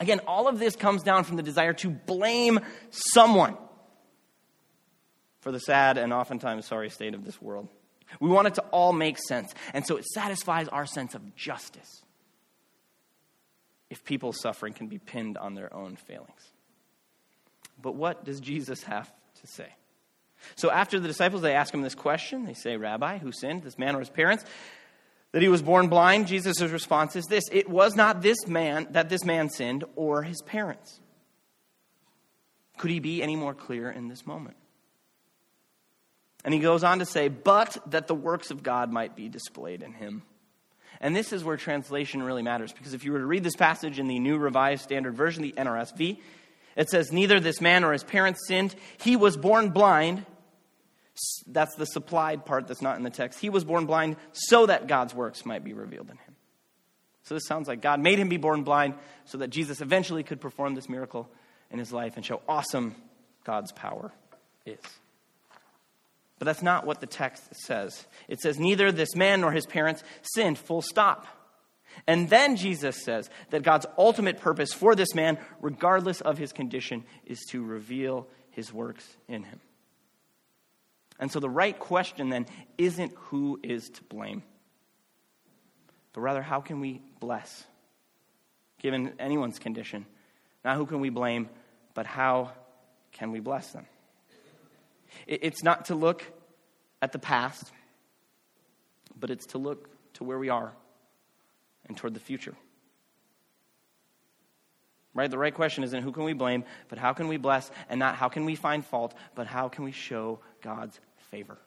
Again, 0.00 0.20
all 0.26 0.48
of 0.48 0.58
this 0.58 0.74
comes 0.74 1.04
down 1.04 1.22
from 1.22 1.36
the 1.36 1.42
desire 1.42 1.72
to 1.74 1.90
blame 1.90 2.58
someone. 2.90 3.56
for 5.44 5.52
the 5.52 5.60
sad 5.60 5.98
and 5.98 6.10
oftentimes 6.10 6.64
sorry 6.64 6.88
state 6.88 7.12
of 7.12 7.22
this 7.22 7.40
world. 7.40 7.68
We 8.20 8.28
want 8.28 8.48
it 8.48 8.54
to 8.54 8.62
all 8.70 8.92
make 8.92 9.18
sense. 9.18 9.54
And 9.72 9.86
so 9.86 9.96
it 9.96 10.04
satisfies 10.04 10.68
our 10.68 10.86
sense 10.86 11.14
of 11.14 11.34
justice 11.36 12.02
if 13.90 14.04
people's 14.04 14.40
suffering 14.40 14.72
can 14.72 14.88
be 14.88 14.98
pinned 14.98 15.38
on 15.38 15.54
their 15.54 15.72
own 15.72 15.96
failings. 15.96 16.52
But 17.80 17.94
what 17.94 18.24
does 18.24 18.40
Jesus 18.40 18.82
have 18.84 19.12
to 19.40 19.46
say? 19.46 19.68
So 20.56 20.70
after 20.70 21.00
the 21.00 21.08
disciples, 21.08 21.42
they 21.42 21.54
ask 21.54 21.72
him 21.72 21.82
this 21.82 21.94
question. 21.94 22.44
They 22.44 22.54
say, 22.54 22.76
Rabbi, 22.76 23.18
who 23.18 23.32
sinned, 23.32 23.62
this 23.62 23.78
man 23.78 23.94
or 23.96 24.00
his 24.00 24.10
parents? 24.10 24.44
That 25.32 25.42
he 25.42 25.48
was 25.48 25.62
born 25.62 25.88
blind? 25.88 26.26
Jesus' 26.28 26.60
response 26.60 27.16
is 27.16 27.24
this 27.26 27.44
It 27.50 27.68
was 27.68 27.94
not 27.94 28.22
this 28.22 28.46
man 28.46 28.88
that 28.90 29.08
this 29.08 29.24
man 29.24 29.48
sinned 29.48 29.84
or 29.96 30.22
his 30.22 30.40
parents. 30.42 31.00
Could 32.76 32.90
he 32.90 33.00
be 33.00 33.22
any 33.22 33.36
more 33.36 33.54
clear 33.54 33.90
in 33.90 34.08
this 34.08 34.26
moment? 34.26 34.56
And 36.44 36.52
he 36.52 36.60
goes 36.60 36.84
on 36.84 36.98
to 36.98 37.06
say, 37.06 37.28
but 37.28 37.76
that 37.86 38.06
the 38.06 38.14
works 38.14 38.50
of 38.50 38.62
God 38.62 38.92
might 38.92 39.16
be 39.16 39.28
displayed 39.28 39.82
in 39.82 39.92
him. 39.92 40.22
And 41.00 41.16
this 41.16 41.32
is 41.32 41.42
where 41.42 41.56
translation 41.56 42.22
really 42.22 42.42
matters, 42.42 42.72
because 42.72 42.94
if 42.94 43.04
you 43.04 43.12
were 43.12 43.18
to 43.18 43.26
read 43.26 43.42
this 43.42 43.56
passage 43.56 43.98
in 43.98 44.06
the 44.06 44.18
New 44.18 44.38
Revised 44.38 44.82
Standard 44.82 45.14
Version, 45.14 45.42
the 45.42 45.52
NRSV, 45.52 46.18
it 46.76 46.88
says, 46.88 47.12
Neither 47.12 47.40
this 47.40 47.60
man 47.60 47.84
or 47.84 47.92
his 47.92 48.04
parents 48.04 48.46
sinned. 48.46 48.74
He 48.98 49.16
was 49.16 49.36
born 49.36 49.70
blind. 49.70 50.24
That's 51.46 51.74
the 51.76 51.86
supplied 51.86 52.44
part 52.44 52.66
that's 52.66 52.82
not 52.82 52.96
in 52.96 53.04
the 53.04 53.10
text. 53.10 53.38
He 53.38 53.50
was 53.50 53.64
born 53.64 53.86
blind 53.86 54.16
so 54.32 54.66
that 54.66 54.86
God's 54.86 55.14
works 55.14 55.46
might 55.46 55.62
be 55.62 55.72
revealed 55.72 56.10
in 56.10 56.16
him. 56.16 56.34
So 57.22 57.34
this 57.34 57.46
sounds 57.46 57.68
like 57.68 57.80
God 57.80 58.00
made 58.00 58.18
him 58.18 58.28
be 58.28 58.36
born 58.36 58.64
blind 58.64 58.94
so 59.24 59.38
that 59.38 59.48
Jesus 59.48 59.80
eventually 59.80 60.22
could 60.22 60.40
perform 60.40 60.74
this 60.74 60.88
miracle 60.88 61.28
in 61.70 61.78
his 61.78 61.92
life 61.92 62.16
and 62.16 62.24
show 62.24 62.42
awesome 62.48 62.94
God's 63.44 63.72
power 63.72 64.12
is. 64.66 64.78
But 66.38 66.46
that's 66.46 66.62
not 66.62 66.86
what 66.86 67.00
the 67.00 67.06
text 67.06 67.54
says. 67.54 68.06
It 68.28 68.40
says, 68.40 68.58
Neither 68.58 68.90
this 68.90 69.14
man 69.14 69.40
nor 69.40 69.52
his 69.52 69.66
parents 69.66 70.02
sinned, 70.22 70.58
full 70.58 70.82
stop. 70.82 71.26
And 72.06 72.28
then 72.28 72.56
Jesus 72.56 73.02
says 73.04 73.30
that 73.50 73.62
God's 73.62 73.86
ultimate 73.96 74.40
purpose 74.40 74.72
for 74.72 74.94
this 74.94 75.14
man, 75.14 75.38
regardless 75.60 76.20
of 76.20 76.38
his 76.38 76.52
condition, 76.52 77.04
is 77.24 77.40
to 77.50 77.62
reveal 77.62 78.26
his 78.50 78.72
works 78.72 79.06
in 79.28 79.44
him. 79.44 79.60
And 81.18 81.30
so 81.30 81.38
the 81.38 81.48
right 81.48 81.78
question 81.78 82.28
then 82.28 82.46
isn't 82.76 83.12
who 83.14 83.60
is 83.62 83.88
to 83.90 84.02
blame, 84.04 84.42
but 86.12 86.20
rather 86.20 86.42
how 86.42 86.60
can 86.60 86.80
we 86.80 87.00
bless, 87.20 87.64
given 88.80 89.12
anyone's 89.20 89.60
condition? 89.60 90.06
Not 90.64 90.76
who 90.76 90.86
can 90.86 91.00
we 91.00 91.10
blame, 91.10 91.48
but 91.94 92.06
how 92.06 92.52
can 93.12 93.30
we 93.30 93.38
bless 93.38 93.72
them? 93.72 93.86
It's 95.26 95.62
not 95.62 95.86
to 95.86 95.94
look 95.94 96.24
at 97.00 97.12
the 97.12 97.18
past, 97.18 97.70
but 99.18 99.30
it's 99.30 99.46
to 99.46 99.58
look 99.58 99.88
to 100.14 100.24
where 100.24 100.38
we 100.38 100.48
are 100.48 100.72
and 101.86 101.96
toward 101.96 102.14
the 102.14 102.20
future. 102.20 102.54
Right? 105.14 105.30
The 105.30 105.38
right 105.38 105.54
question 105.54 105.84
isn't 105.84 106.02
who 106.02 106.12
can 106.12 106.24
we 106.24 106.32
blame, 106.32 106.64
but 106.88 106.98
how 106.98 107.12
can 107.12 107.28
we 107.28 107.36
bless, 107.36 107.70
and 107.88 108.00
not 108.00 108.16
how 108.16 108.28
can 108.28 108.44
we 108.44 108.56
find 108.56 108.84
fault, 108.84 109.14
but 109.34 109.46
how 109.46 109.68
can 109.68 109.84
we 109.84 109.92
show 109.92 110.40
God's 110.60 110.98
favor. 111.30 111.58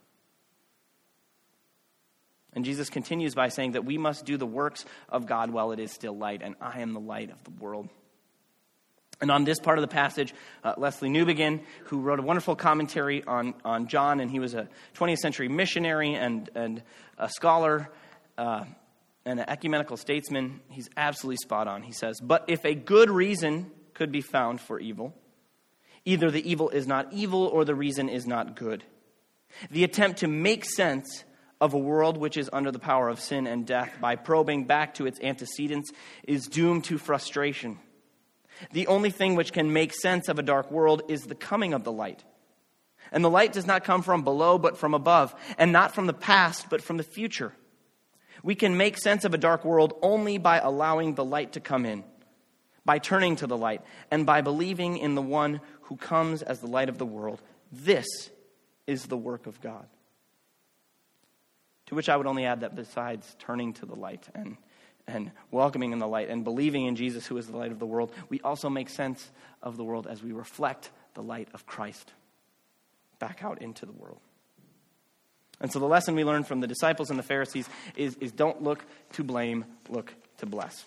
And 2.54 2.66
Jesus 2.66 2.90
continues 2.90 3.36
by 3.36 3.50
saying 3.50 3.74
that 3.74 3.86
we 3.86 3.98
must 3.98 4.26
do 4.26 4.36
the 4.36 4.46
works 4.46 4.86
of 5.08 5.28
God 5.28 5.52
while 5.52 5.72
it 5.72 5.80
is 5.80 5.92
still 5.92 6.18
light, 6.18 6.42
and 6.44 6.56
I 6.60 6.82
am 6.82 6.94
the 6.94 7.00
light 7.00 7.30
of 7.30 7.44
the 7.44 7.52
world. 7.52 7.90
And 9.20 9.32
on 9.32 9.46
this 9.46 9.60
part 9.60 9.78
of 9.78 9.82
the 9.82 9.88
passage, 9.88 10.34
uh, 10.64 10.76
Lesslie 10.76 11.10
Newbigin, 11.10 11.62
who 11.86 12.02
wrote 12.02 12.20
a 12.20 12.22
wonderful 12.22 12.56
commentary 12.56 13.24
on, 13.24 13.56
on 13.66 13.88
John, 13.88 14.20
and 14.20 14.30
he 14.30 14.40
was 14.40 14.54
a 14.54 14.68
20th 14.96 15.18
century 15.18 15.48
missionary 15.48 16.14
and, 16.14 16.50
and 16.54 16.84
a 17.18 17.28
scholar 17.30 17.90
uh, 18.38 18.66
and 19.26 19.40
an 19.40 19.50
ecumenical 19.50 19.98
statesman, 19.98 20.62
he's 20.70 20.90
absolutely 20.96 21.38
spot 21.38 21.68
on. 21.68 21.82
He 21.82 21.92
says, 21.92 22.20
But 22.22 22.46
if 22.48 22.64
a 22.64 22.74
good 22.76 23.10
reason 23.10 23.72
could 23.94 24.12
be 24.12 24.22
found 24.22 24.62
for 24.62 24.80
evil, 24.80 25.14
either 26.06 26.32
the 26.32 26.50
evil 26.50 26.70
is 26.70 26.88
not 26.88 27.12
evil 27.12 27.46
or 27.46 27.66
the 27.66 27.76
reason 27.76 28.08
is 28.08 28.26
not 28.26 28.56
good. 28.56 28.84
The 29.72 29.84
attempt 29.84 30.20
to 30.20 30.28
make 30.28 30.64
sense 30.64 31.24
of 31.60 31.74
a 31.74 31.78
world 31.78 32.18
which 32.18 32.38
is 32.38 32.50
under 32.54 32.72
the 32.72 32.80
power 32.80 33.10
of 33.10 33.20
sin 33.20 33.48
and 33.48 33.66
death 33.66 33.98
by 34.00 34.16
probing 34.16 34.66
back 34.66 34.94
to 34.96 35.08
its 35.08 35.20
antecedents 35.22 35.92
is 36.28 36.46
doomed 36.46 36.86
to 36.86 36.98
frustration. 36.98 37.80
The 38.72 38.88
only 38.88 39.12
thing 39.12 39.36
which 39.36 39.54
can 39.54 39.74
make 39.74 39.94
sense 39.94 40.30
of 40.30 40.40
a 40.40 40.44
dark 40.44 40.72
world 40.72 41.04
is 41.08 41.24
the 41.24 41.36
coming 41.36 41.74
of 41.74 41.84
the 41.84 41.92
light. 41.92 42.24
And 43.12 43.24
the 43.24 43.30
light 43.30 43.54
does 43.54 43.66
not 43.66 43.84
come 43.84 44.02
from 44.02 44.24
below, 44.24 44.58
but 44.58 44.78
from 44.78 44.94
above, 44.94 45.34
and 45.58 45.72
not 45.72 45.94
from 45.94 46.08
the 46.08 46.14
past, 46.14 46.70
but 46.70 46.82
from 46.82 46.98
the 46.98 47.04
future. 47.04 47.54
We 48.44 48.56
can 48.56 48.78
make 48.78 48.98
sense 48.98 49.26
of 49.26 49.34
a 49.34 49.38
dark 49.38 49.66
world 49.66 49.94
only 50.02 50.38
by 50.38 50.60
allowing 50.60 51.16
the 51.16 51.26
light 51.26 51.54
to 51.54 51.60
come 51.60 51.86
in, 51.86 52.04
by 52.86 53.00
turning 53.00 53.36
to 53.38 53.48
the 53.48 53.58
light, 53.58 53.82
and 54.12 54.26
by 54.26 54.42
believing 54.42 54.98
in 54.98 55.16
the 55.16 55.22
one 55.22 55.62
who 55.84 55.96
comes 55.96 56.42
as 56.42 56.60
the 56.60 56.68
light 56.68 56.90
of 56.90 56.98
the 56.98 57.06
world. 57.06 57.42
This 57.72 58.08
is 58.86 59.06
the 59.06 59.18
work 59.18 59.48
of 59.48 59.62
God. 59.62 59.88
To 61.88 61.96
which 61.96 62.10
I 62.10 62.18
would 62.18 62.28
only 62.28 62.46
add 62.46 62.62
that 62.62 62.76
besides 62.76 63.36
turning 63.40 63.74
to 63.74 63.86
the 63.86 63.96
light 63.96 64.28
and, 64.36 64.58
and 65.08 65.32
welcoming 65.52 65.94
in 65.94 66.00
the 66.00 66.08
light 66.08 66.30
and 66.30 66.44
believing 66.44 66.86
in 66.86 66.96
Jesus, 66.96 67.26
who 67.26 67.38
is 67.38 67.48
the 67.48 67.58
light 67.58 67.72
of 67.72 67.80
the 67.80 67.86
world, 67.86 68.12
we 68.30 68.42
also 68.42 68.70
make 68.70 68.90
sense 68.90 69.30
of 69.64 69.78
the 69.78 69.84
world 69.84 70.08
as 70.08 70.22
we 70.22 70.32
reflect 70.32 70.90
the 71.14 71.24
light 71.24 71.48
of 71.54 71.66
Christ 71.66 72.12
back 73.20 73.44
out 73.44 73.62
into 73.62 73.86
the 73.86 73.92
world. 73.94 74.20
And 75.60 75.72
so 75.72 75.80
the 75.80 75.88
lesson 75.88 76.16
we 76.16 76.24
learn 76.24 76.44
from 76.44 76.60
the 76.60 76.68
disciples 76.68 77.10
and 77.10 77.18
the 77.18 77.24
Pharisees 77.24 77.68
is, 77.96 78.16
is 78.18 78.32
don't 78.32 78.62
look 78.62 78.86
to 79.14 79.24
blame, 79.24 79.66
look 79.90 80.14
to 80.38 80.46
bless. 80.46 80.86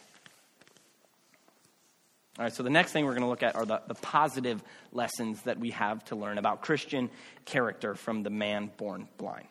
All 2.39 2.45
right, 2.45 2.53
so 2.53 2.63
the 2.63 2.71
next 2.71 2.93
thing 2.93 3.05
we're 3.05 3.13
going 3.13 3.23
to 3.23 3.29
look 3.29 3.43
at 3.43 3.57
are 3.57 3.67
the, 3.67 3.83
the 3.89 3.95
positive 3.95 4.63
lessons 4.93 5.43
that 5.43 5.59
we 5.59 5.71
have 5.71 6.05
to 6.07 6.17
learn 6.17 6.39
about 6.39 6.63
Christian 6.63 7.11
character 7.45 7.95
from 7.95 8.23
the 8.23 8.31
man 8.31 8.71
born 8.77 9.09
blind. 9.19 9.49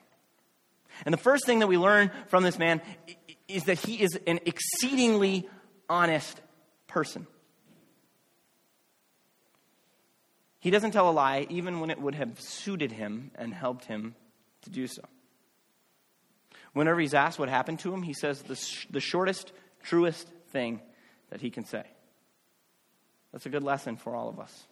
And 1.06 1.14
the 1.14 1.18
first 1.18 1.46
thing 1.46 1.60
that 1.60 1.68
we 1.68 1.78
learn 1.78 2.12
from 2.28 2.44
this 2.44 2.58
man 2.58 2.82
is 3.50 3.64
that 3.66 3.80
he 3.80 4.02
is 4.02 4.18
an 4.28 4.40
exceedingly 4.46 5.50
honest 5.90 6.40
person. 6.88 7.28
He 10.60 10.72
doesn't 10.72 10.92
tell 10.92 11.10
a 11.10 11.12
lie, 11.12 11.48
even 11.50 11.80
when 11.80 11.90
it 11.90 12.00
would 12.00 12.16
have 12.16 12.40
suited 12.40 12.92
him 12.92 13.32
and 13.36 13.54
helped 13.54 13.86
him 13.86 14.16
to 14.64 14.70
do 14.70 14.88
so. 14.88 15.02
Whenever 16.74 17.00
he's 17.00 17.14
asked 17.14 17.40
what 17.40 17.50
happened 17.50 17.80
to 17.80 17.94
him, 17.94 18.04
he 18.04 18.14
says 18.14 18.42
the, 18.44 18.56
sh- 18.56 18.86
the 18.90 19.00
shortest, 19.00 19.52
truest 19.84 20.28
thing 20.52 20.82
that 21.30 21.42
he 21.42 21.50
can 21.50 21.66
say. 21.66 21.84
That's 23.32 23.46
a 23.46 23.50
good 23.50 23.64
lesson 23.64 23.96
for 23.96 24.16
all 24.16 24.30
of 24.30 24.40
us. 24.40 24.68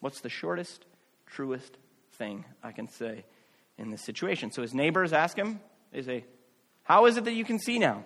What's 0.00 0.20
the 0.20 0.28
shortest, 0.28 0.84
truest 1.26 1.78
thing 2.12 2.44
I 2.62 2.72
can 2.72 2.88
say 2.88 3.24
in 3.78 3.90
this 3.90 4.04
situation? 4.04 4.50
So 4.50 4.62
his 4.62 4.74
neighbors 4.74 5.12
ask 5.12 5.36
him, 5.36 5.60
they 5.92 6.02
say, 6.02 6.24
How 6.84 7.06
is 7.06 7.16
it 7.16 7.24
that 7.24 7.34
you 7.34 7.44
can 7.44 7.58
see 7.58 7.78
now? 7.78 8.04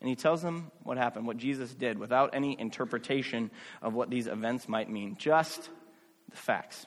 And 0.00 0.08
he 0.08 0.16
tells 0.16 0.40
them 0.40 0.70
what 0.82 0.96
happened, 0.96 1.26
what 1.26 1.36
Jesus 1.36 1.74
did, 1.74 1.98
without 1.98 2.34
any 2.34 2.58
interpretation 2.58 3.50
of 3.82 3.92
what 3.92 4.08
these 4.08 4.26
events 4.26 4.68
might 4.68 4.88
mean, 4.88 5.16
just 5.18 5.68
the 6.30 6.36
facts. 6.36 6.86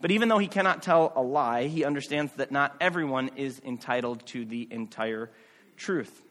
But 0.00 0.10
even 0.10 0.28
though 0.28 0.38
he 0.38 0.46
cannot 0.46 0.82
tell 0.82 1.12
a 1.16 1.22
lie, 1.22 1.64
he 1.64 1.84
understands 1.84 2.32
that 2.34 2.52
not 2.52 2.76
everyone 2.80 3.30
is 3.36 3.60
entitled 3.64 4.24
to 4.26 4.44
the 4.44 4.68
entire 4.70 5.30
truth. 5.76 6.22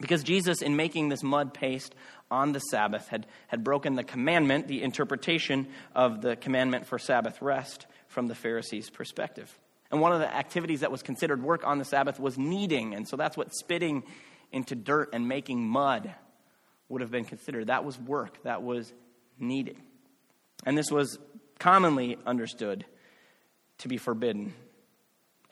Because 0.00 0.22
Jesus, 0.22 0.62
in 0.62 0.76
making 0.76 1.08
this 1.08 1.22
mud 1.22 1.54
paste 1.54 1.94
on 2.30 2.52
the 2.52 2.60
Sabbath, 2.60 3.08
had, 3.08 3.26
had 3.48 3.62
broken 3.62 3.94
the 3.94 4.04
commandment, 4.04 4.66
the 4.66 4.82
interpretation 4.82 5.68
of 5.94 6.20
the 6.20 6.36
commandment 6.36 6.86
for 6.86 6.98
Sabbath 6.98 7.40
rest 7.42 7.86
from 8.08 8.26
the 8.26 8.34
Pharisees' 8.34 8.90
perspective. 8.90 9.56
And 9.94 10.02
one 10.02 10.12
of 10.12 10.18
the 10.18 10.34
activities 10.34 10.80
that 10.80 10.90
was 10.90 11.02
considered 11.02 11.40
work 11.40 11.64
on 11.64 11.78
the 11.78 11.84
Sabbath 11.84 12.18
was 12.18 12.36
kneading. 12.36 12.94
And 12.94 13.06
so 13.06 13.16
that's 13.16 13.36
what 13.36 13.54
spitting 13.54 14.02
into 14.50 14.74
dirt 14.74 15.10
and 15.12 15.28
making 15.28 15.66
mud 15.66 16.12
would 16.88 17.00
have 17.00 17.10
been 17.10 17.24
considered. 17.24 17.68
That 17.68 17.84
was 17.84 17.98
work, 17.98 18.42
that 18.42 18.62
was 18.62 18.92
kneading. 19.38 19.80
And 20.66 20.76
this 20.76 20.90
was 20.90 21.18
commonly 21.58 22.18
understood 22.26 22.84
to 23.78 23.88
be 23.88 23.96
forbidden 23.96 24.52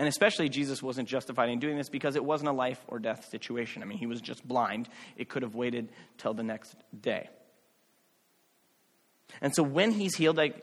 and 0.02 0.08
especially, 0.08 0.48
Jesus 0.48 0.82
wasn't 0.82 1.08
justified 1.08 1.48
in 1.48 1.60
doing 1.60 1.76
this 1.76 1.88
because 1.88 2.16
it 2.16 2.24
wasn't 2.24 2.48
a 2.48 2.52
life 2.52 2.80
or 2.88 2.98
death 2.98 3.28
situation. 3.28 3.82
I 3.82 3.84
mean, 3.84 3.98
he 3.98 4.06
was 4.06 4.20
just 4.20 4.46
blind. 4.46 4.88
It 5.16 5.28
could 5.28 5.42
have 5.42 5.54
waited 5.54 5.90
till 6.18 6.34
the 6.34 6.42
next 6.42 6.74
day. 6.98 7.28
And 9.40 9.54
so 9.54 9.62
when 9.62 9.92
he's 9.92 10.16
healed, 10.16 10.36
like, 10.36 10.60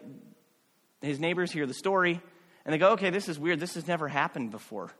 his 1.02 1.22
neighbors 1.22 1.54
hear 1.54 1.66
the 1.66 1.74
story 1.74 2.22
and 2.66 2.74
they 2.74 2.78
go, 2.78 2.92
okay, 2.92 3.10
this 3.10 3.30
is 3.30 3.40
weird. 3.40 3.60
This 3.60 3.76
has 3.76 3.88
never 3.88 4.08
happened 4.08 4.52
before. 4.52 4.92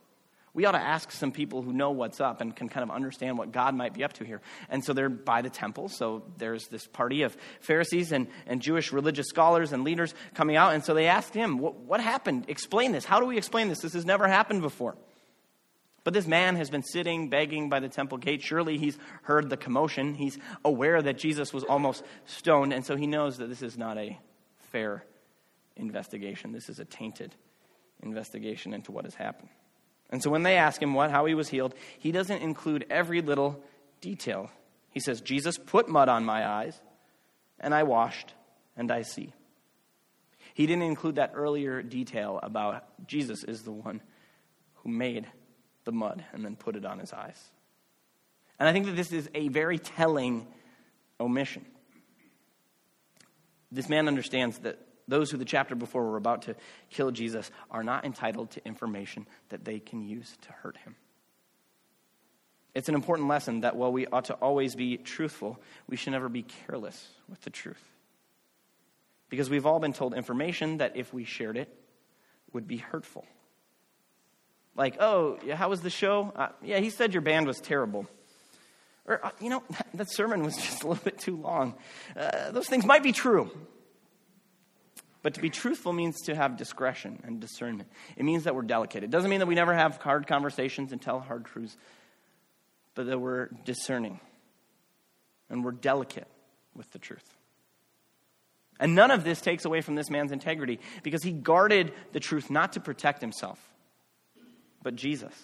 We 0.52 0.64
ought 0.64 0.72
to 0.72 0.78
ask 0.78 1.12
some 1.12 1.30
people 1.30 1.62
who 1.62 1.72
know 1.72 1.92
what's 1.92 2.20
up 2.20 2.40
and 2.40 2.54
can 2.54 2.68
kind 2.68 2.82
of 2.82 2.90
understand 2.90 3.38
what 3.38 3.52
God 3.52 3.72
might 3.74 3.94
be 3.94 4.02
up 4.02 4.14
to 4.14 4.24
here. 4.24 4.40
And 4.68 4.84
so 4.84 4.92
they're 4.92 5.08
by 5.08 5.42
the 5.42 5.50
temple. 5.50 5.88
So 5.88 6.24
there's 6.38 6.66
this 6.66 6.88
party 6.88 7.22
of 7.22 7.36
Pharisees 7.60 8.10
and, 8.10 8.26
and 8.48 8.60
Jewish 8.60 8.92
religious 8.92 9.28
scholars 9.28 9.72
and 9.72 9.84
leaders 9.84 10.12
coming 10.34 10.56
out. 10.56 10.74
And 10.74 10.84
so 10.84 10.92
they 10.92 11.06
asked 11.06 11.34
him, 11.34 11.58
what, 11.58 11.76
what 11.76 12.00
happened? 12.00 12.46
Explain 12.48 12.90
this. 12.90 13.04
How 13.04 13.20
do 13.20 13.26
we 13.26 13.36
explain 13.36 13.68
this? 13.68 13.78
This 13.80 13.92
has 13.92 14.04
never 14.04 14.26
happened 14.26 14.62
before. 14.62 14.96
But 16.02 16.14
this 16.14 16.26
man 16.26 16.56
has 16.56 16.68
been 16.68 16.82
sitting, 16.82 17.28
begging 17.28 17.68
by 17.68 17.78
the 17.78 17.88
temple 17.88 18.18
gate. 18.18 18.42
Surely 18.42 18.76
he's 18.76 18.98
heard 19.22 19.50
the 19.50 19.56
commotion. 19.56 20.14
He's 20.14 20.36
aware 20.64 21.00
that 21.00 21.16
Jesus 21.16 21.52
was 21.52 21.62
almost 21.62 22.02
stoned. 22.24 22.72
And 22.72 22.84
so 22.84 22.96
he 22.96 23.06
knows 23.06 23.38
that 23.38 23.48
this 23.48 23.62
is 23.62 23.78
not 23.78 23.98
a 23.98 24.18
fair 24.72 25.04
investigation. 25.76 26.50
This 26.50 26.68
is 26.68 26.80
a 26.80 26.84
tainted 26.84 27.36
investigation 28.02 28.72
into 28.74 28.92
what 28.92 29.04
has 29.04 29.14
happened. 29.14 29.48
And 30.10 30.22
so 30.22 30.30
when 30.30 30.42
they 30.42 30.56
ask 30.56 30.82
him 30.82 30.94
what, 30.94 31.10
how 31.10 31.26
he 31.26 31.34
was 31.34 31.48
healed, 31.48 31.74
he 31.98 32.12
doesn't 32.12 32.42
include 32.42 32.86
every 32.90 33.22
little 33.22 33.62
detail. 34.00 34.50
He 34.90 35.00
says, 35.00 35.20
Jesus 35.20 35.56
put 35.56 35.88
mud 35.88 36.08
on 36.08 36.24
my 36.24 36.46
eyes, 36.46 36.80
and 37.60 37.74
I 37.74 37.84
washed, 37.84 38.34
and 38.76 38.90
I 38.90 39.02
see. 39.02 39.32
He 40.54 40.66
didn't 40.66 40.82
include 40.82 41.14
that 41.16 41.32
earlier 41.34 41.82
detail 41.82 42.40
about 42.42 42.84
Jesus 43.06 43.44
is 43.44 43.62
the 43.62 43.70
one 43.70 44.02
who 44.76 44.90
made 44.90 45.26
the 45.84 45.92
mud 45.92 46.24
and 46.32 46.44
then 46.44 46.56
put 46.56 46.76
it 46.76 46.84
on 46.84 46.98
his 46.98 47.12
eyes. 47.12 47.40
And 48.58 48.68
I 48.68 48.72
think 48.72 48.86
that 48.86 48.96
this 48.96 49.12
is 49.12 49.28
a 49.34 49.48
very 49.48 49.78
telling 49.78 50.46
omission. 51.18 51.64
This 53.72 53.88
man 53.88 54.08
understands 54.08 54.58
that 54.58 54.78
those 55.10 55.30
who 55.30 55.36
the 55.36 55.44
chapter 55.44 55.74
before 55.74 56.04
were 56.04 56.16
about 56.16 56.42
to 56.42 56.56
kill 56.88 57.10
Jesus 57.10 57.50
are 57.70 57.82
not 57.82 58.04
entitled 58.04 58.50
to 58.52 58.66
information 58.66 59.26
that 59.50 59.64
they 59.64 59.78
can 59.78 60.02
use 60.02 60.36
to 60.42 60.52
hurt 60.52 60.76
him. 60.78 60.96
It's 62.74 62.88
an 62.88 62.94
important 62.94 63.28
lesson 63.28 63.60
that 63.60 63.76
while 63.76 63.92
we 63.92 64.06
ought 64.06 64.26
to 64.26 64.34
always 64.34 64.74
be 64.74 64.96
truthful, 64.96 65.60
we 65.88 65.96
should 65.96 66.12
never 66.12 66.28
be 66.28 66.42
careless 66.42 67.08
with 67.28 67.40
the 67.42 67.50
truth. 67.50 67.82
Because 69.28 69.50
we've 69.50 69.66
all 69.66 69.80
been 69.80 69.92
told 69.92 70.14
information 70.14 70.78
that 70.78 70.96
if 70.96 71.12
we 71.12 71.24
shared 71.24 71.56
it 71.56 71.68
would 72.52 72.66
be 72.66 72.76
hurtful. 72.78 73.26
Like, 74.76 74.96
oh, 75.00 75.38
how 75.52 75.68
was 75.68 75.80
the 75.80 75.90
show? 75.90 76.32
Uh, 76.34 76.48
yeah, 76.62 76.78
he 76.78 76.90
said 76.90 77.12
your 77.12 77.22
band 77.22 77.46
was 77.46 77.58
terrible. 77.60 78.06
Or, 79.06 79.24
uh, 79.24 79.30
you 79.40 79.50
know, 79.50 79.62
that 79.94 80.10
sermon 80.10 80.42
was 80.42 80.56
just 80.56 80.84
a 80.84 80.88
little 80.88 81.04
bit 81.04 81.18
too 81.18 81.36
long. 81.36 81.74
Uh, 82.16 82.52
those 82.52 82.68
things 82.68 82.86
might 82.86 83.02
be 83.02 83.12
true. 83.12 83.50
But 85.22 85.34
to 85.34 85.40
be 85.40 85.50
truthful 85.50 85.92
means 85.92 86.16
to 86.22 86.34
have 86.34 86.56
discretion 86.56 87.20
and 87.24 87.40
discernment. 87.40 87.90
It 88.16 88.24
means 88.24 88.44
that 88.44 88.54
we're 88.54 88.62
delicate. 88.62 89.04
It 89.04 89.10
doesn't 89.10 89.28
mean 89.28 89.40
that 89.40 89.46
we 89.46 89.54
never 89.54 89.74
have 89.74 89.98
hard 89.98 90.26
conversations 90.26 90.92
and 90.92 91.00
tell 91.00 91.20
hard 91.20 91.44
truths, 91.44 91.76
but 92.94 93.06
that 93.06 93.18
we're 93.18 93.48
discerning 93.64 94.18
and 95.50 95.64
we're 95.64 95.72
delicate 95.72 96.26
with 96.74 96.90
the 96.92 96.98
truth. 96.98 97.36
And 98.78 98.94
none 98.94 99.10
of 99.10 99.24
this 99.24 99.42
takes 99.42 99.66
away 99.66 99.82
from 99.82 99.94
this 99.94 100.08
man's 100.08 100.32
integrity 100.32 100.80
because 101.02 101.22
he 101.22 101.32
guarded 101.32 101.92
the 102.12 102.20
truth 102.20 102.50
not 102.50 102.72
to 102.72 102.80
protect 102.80 103.20
himself, 103.20 103.58
but 104.82 104.94
Jesus. 104.94 105.34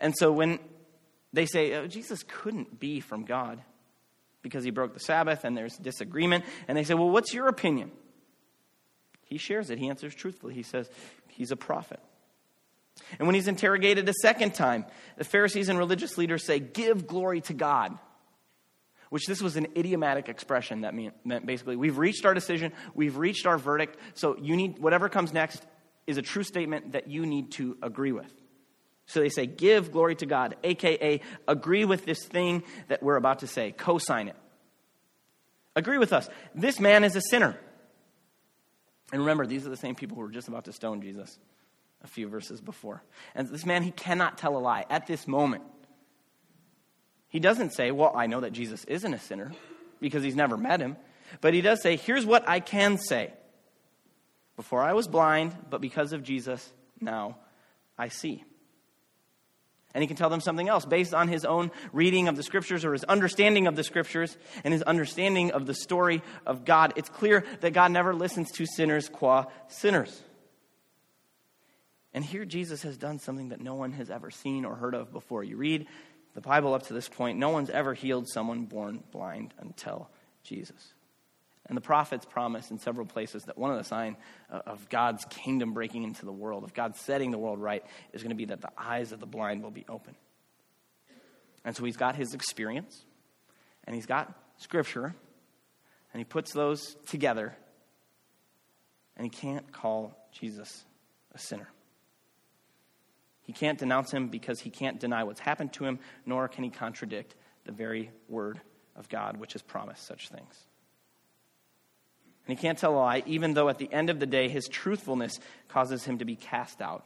And 0.00 0.14
so 0.16 0.32
when 0.32 0.58
they 1.34 1.44
say, 1.44 1.74
oh, 1.74 1.86
Jesus 1.86 2.22
couldn't 2.26 2.80
be 2.80 3.00
from 3.00 3.24
God 3.24 3.60
because 4.40 4.64
he 4.64 4.70
broke 4.70 4.94
the 4.94 5.00
Sabbath 5.00 5.44
and 5.44 5.54
there's 5.54 5.76
disagreement, 5.76 6.46
and 6.66 6.78
they 6.78 6.84
say, 6.84 6.94
well, 6.94 7.10
what's 7.10 7.34
your 7.34 7.48
opinion? 7.48 7.90
He 9.26 9.38
shares 9.38 9.70
it. 9.70 9.78
He 9.78 9.88
answers 9.88 10.14
truthfully. 10.14 10.54
He 10.54 10.62
says 10.62 10.88
he's 11.28 11.50
a 11.50 11.56
prophet. 11.56 12.00
And 13.18 13.28
when 13.28 13.34
he's 13.34 13.48
interrogated 13.48 14.08
a 14.08 14.12
second 14.22 14.54
time, 14.54 14.86
the 15.18 15.24
Pharisees 15.24 15.68
and 15.68 15.78
religious 15.78 16.16
leaders 16.16 16.44
say, 16.44 16.60
Give 16.60 17.06
glory 17.06 17.40
to 17.42 17.52
God. 17.52 17.98
Which 19.10 19.26
this 19.26 19.40
was 19.40 19.56
an 19.56 19.68
idiomatic 19.76 20.28
expression 20.28 20.80
that 20.80 20.94
meant 20.94 21.46
basically, 21.46 21.76
we've 21.76 21.98
reached 21.98 22.24
our 22.24 22.34
decision, 22.34 22.72
we've 22.94 23.16
reached 23.16 23.46
our 23.46 23.58
verdict, 23.58 23.96
so 24.14 24.36
you 24.36 24.56
need, 24.56 24.78
whatever 24.78 25.08
comes 25.08 25.32
next 25.32 25.62
is 26.06 26.18
a 26.18 26.22
true 26.22 26.42
statement 26.42 26.92
that 26.92 27.08
you 27.08 27.24
need 27.24 27.52
to 27.52 27.76
agree 27.82 28.12
with. 28.12 28.32
So 29.06 29.20
they 29.20 29.28
say, 29.28 29.46
Give 29.46 29.92
glory 29.92 30.16
to 30.16 30.26
God, 30.26 30.56
aka 30.64 31.20
agree 31.46 31.84
with 31.84 32.04
this 32.04 32.24
thing 32.24 32.64
that 32.88 33.02
we're 33.02 33.16
about 33.16 33.40
to 33.40 33.46
say, 33.46 33.72
co 33.72 33.98
sign 33.98 34.28
it. 34.28 34.36
Agree 35.74 35.98
with 35.98 36.12
us. 36.12 36.28
This 36.54 36.80
man 36.80 37.04
is 37.04 37.16
a 37.16 37.20
sinner. 37.20 37.58
And 39.12 39.20
remember, 39.20 39.46
these 39.46 39.66
are 39.66 39.70
the 39.70 39.76
same 39.76 39.94
people 39.94 40.16
who 40.16 40.22
were 40.22 40.30
just 40.30 40.48
about 40.48 40.64
to 40.64 40.72
stone 40.72 41.00
Jesus 41.00 41.38
a 42.02 42.06
few 42.06 42.28
verses 42.28 42.60
before. 42.60 43.02
And 43.34 43.48
this 43.48 43.66
man, 43.66 43.82
he 43.82 43.90
cannot 43.90 44.38
tell 44.38 44.56
a 44.56 44.58
lie 44.58 44.84
at 44.90 45.06
this 45.06 45.26
moment. 45.26 45.64
He 47.28 47.40
doesn't 47.40 47.72
say, 47.72 47.90
Well, 47.90 48.12
I 48.14 48.26
know 48.26 48.40
that 48.40 48.52
Jesus 48.52 48.84
isn't 48.84 49.12
a 49.12 49.18
sinner 49.18 49.52
because 50.00 50.22
he's 50.22 50.36
never 50.36 50.56
met 50.56 50.80
him. 50.80 50.96
But 51.40 51.54
he 51.54 51.60
does 51.60 51.82
say, 51.82 51.96
Here's 51.96 52.26
what 52.26 52.48
I 52.48 52.60
can 52.60 52.98
say. 52.98 53.32
Before 54.56 54.82
I 54.82 54.94
was 54.94 55.06
blind, 55.06 55.54
but 55.68 55.80
because 55.80 56.12
of 56.12 56.22
Jesus, 56.22 56.72
now 57.00 57.36
I 57.98 58.08
see 58.08 58.42
and 59.96 60.02
he 60.02 60.06
can 60.06 60.16
tell 60.18 60.28
them 60.28 60.42
something 60.42 60.68
else 60.68 60.84
based 60.84 61.14
on 61.14 61.26
his 61.26 61.46
own 61.46 61.70
reading 61.90 62.28
of 62.28 62.36
the 62.36 62.42
scriptures 62.42 62.84
or 62.84 62.92
his 62.92 63.02
understanding 63.04 63.66
of 63.66 63.76
the 63.76 63.82
scriptures 63.82 64.36
and 64.62 64.74
his 64.74 64.82
understanding 64.82 65.52
of 65.52 65.64
the 65.64 65.72
story 65.72 66.22
of 66.44 66.66
God. 66.66 66.92
It's 66.96 67.08
clear 67.08 67.46
that 67.62 67.72
God 67.72 67.92
never 67.92 68.14
listens 68.14 68.52
to 68.52 68.66
sinners 68.66 69.08
qua 69.08 69.46
sinners. 69.68 70.22
And 72.12 72.22
here 72.22 72.44
Jesus 72.44 72.82
has 72.82 72.98
done 72.98 73.18
something 73.18 73.48
that 73.48 73.62
no 73.62 73.74
one 73.74 73.92
has 73.92 74.10
ever 74.10 74.30
seen 74.30 74.66
or 74.66 74.74
heard 74.74 74.94
of 74.94 75.14
before. 75.14 75.42
You 75.42 75.56
read 75.56 75.86
the 76.34 76.42
Bible 76.42 76.74
up 76.74 76.88
to 76.88 76.92
this 76.92 77.08
point, 77.08 77.38
no 77.38 77.48
one's 77.48 77.70
ever 77.70 77.94
healed 77.94 78.28
someone 78.28 78.66
born 78.66 79.02
blind 79.12 79.54
until 79.58 80.10
Jesus. 80.42 80.92
And 81.68 81.76
the 81.76 81.82
prophets 81.82 82.24
promise 82.24 82.70
in 82.70 82.78
several 82.78 83.06
places 83.06 83.44
that 83.44 83.58
one 83.58 83.72
of 83.72 83.78
the 83.78 83.84
signs 83.84 84.16
uh, 84.50 84.60
of 84.66 84.88
God's 84.88 85.24
kingdom 85.24 85.72
breaking 85.72 86.04
into 86.04 86.24
the 86.24 86.32
world, 86.32 86.62
of 86.62 86.74
God 86.74 86.96
setting 86.96 87.32
the 87.32 87.38
world 87.38 87.60
right, 87.60 87.84
is 88.12 88.22
going 88.22 88.30
to 88.30 88.36
be 88.36 88.44
that 88.46 88.60
the 88.60 88.70
eyes 88.78 89.10
of 89.10 89.18
the 89.18 89.26
blind 89.26 89.62
will 89.62 89.72
be 89.72 89.84
open. 89.88 90.14
And 91.64 91.74
so 91.74 91.84
he's 91.84 91.96
got 91.96 92.14
his 92.14 92.34
experience, 92.34 93.04
and 93.84 93.96
he's 93.96 94.06
got 94.06 94.32
scripture, 94.58 95.14
and 96.12 96.20
he 96.20 96.24
puts 96.24 96.52
those 96.52 96.96
together, 97.06 97.56
and 99.16 99.24
he 99.24 99.30
can't 99.30 99.72
call 99.72 100.16
Jesus 100.30 100.84
a 101.34 101.38
sinner. 101.38 101.68
He 103.42 103.52
can't 103.52 103.78
denounce 103.78 104.12
him 104.12 104.28
because 104.28 104.60
he 104.60 104.70
can't 104.70 105.00
deny 105.00 105.24
what's 105.24 105.40
happened 105.40 105.72
to 105.74 105.84
him, 105.84 105.98
nor 106.24 106.46
can 106.46 106.62
he 106.62 106.70
contradict 106.70 107.34
the 107.64 107.72
very 107.72 108.10
word 108.28 108.60
of 108.94 109.08
God, 109.08 109.36
which 109.36 109.54
has 109.54 109.62
promised 109.62 110.06
such 110.06 110.28
things. 110.28 110.66
And 112.46 112.56
he 112.56 112.62
can't 112.62 112.78
tell 112.78 112.94
a 112.94 112.96
lie, 112.96 113.22
even 113.26 113.54
though 113.54 113.68
at 113.68 113.78
the 113.78 113.92
end 113.92 114.08
of 114.08 114.20
the 114.20 114.26
day, 114.26 114.48
his 114.48 114.68
truthfulness 114.68 115.40
causes 115.68 116.04
him 116.04 116.18
to 116.18 116.24
be 116.24 116.36
cast 116.36 116.80
out. 116.80 117.04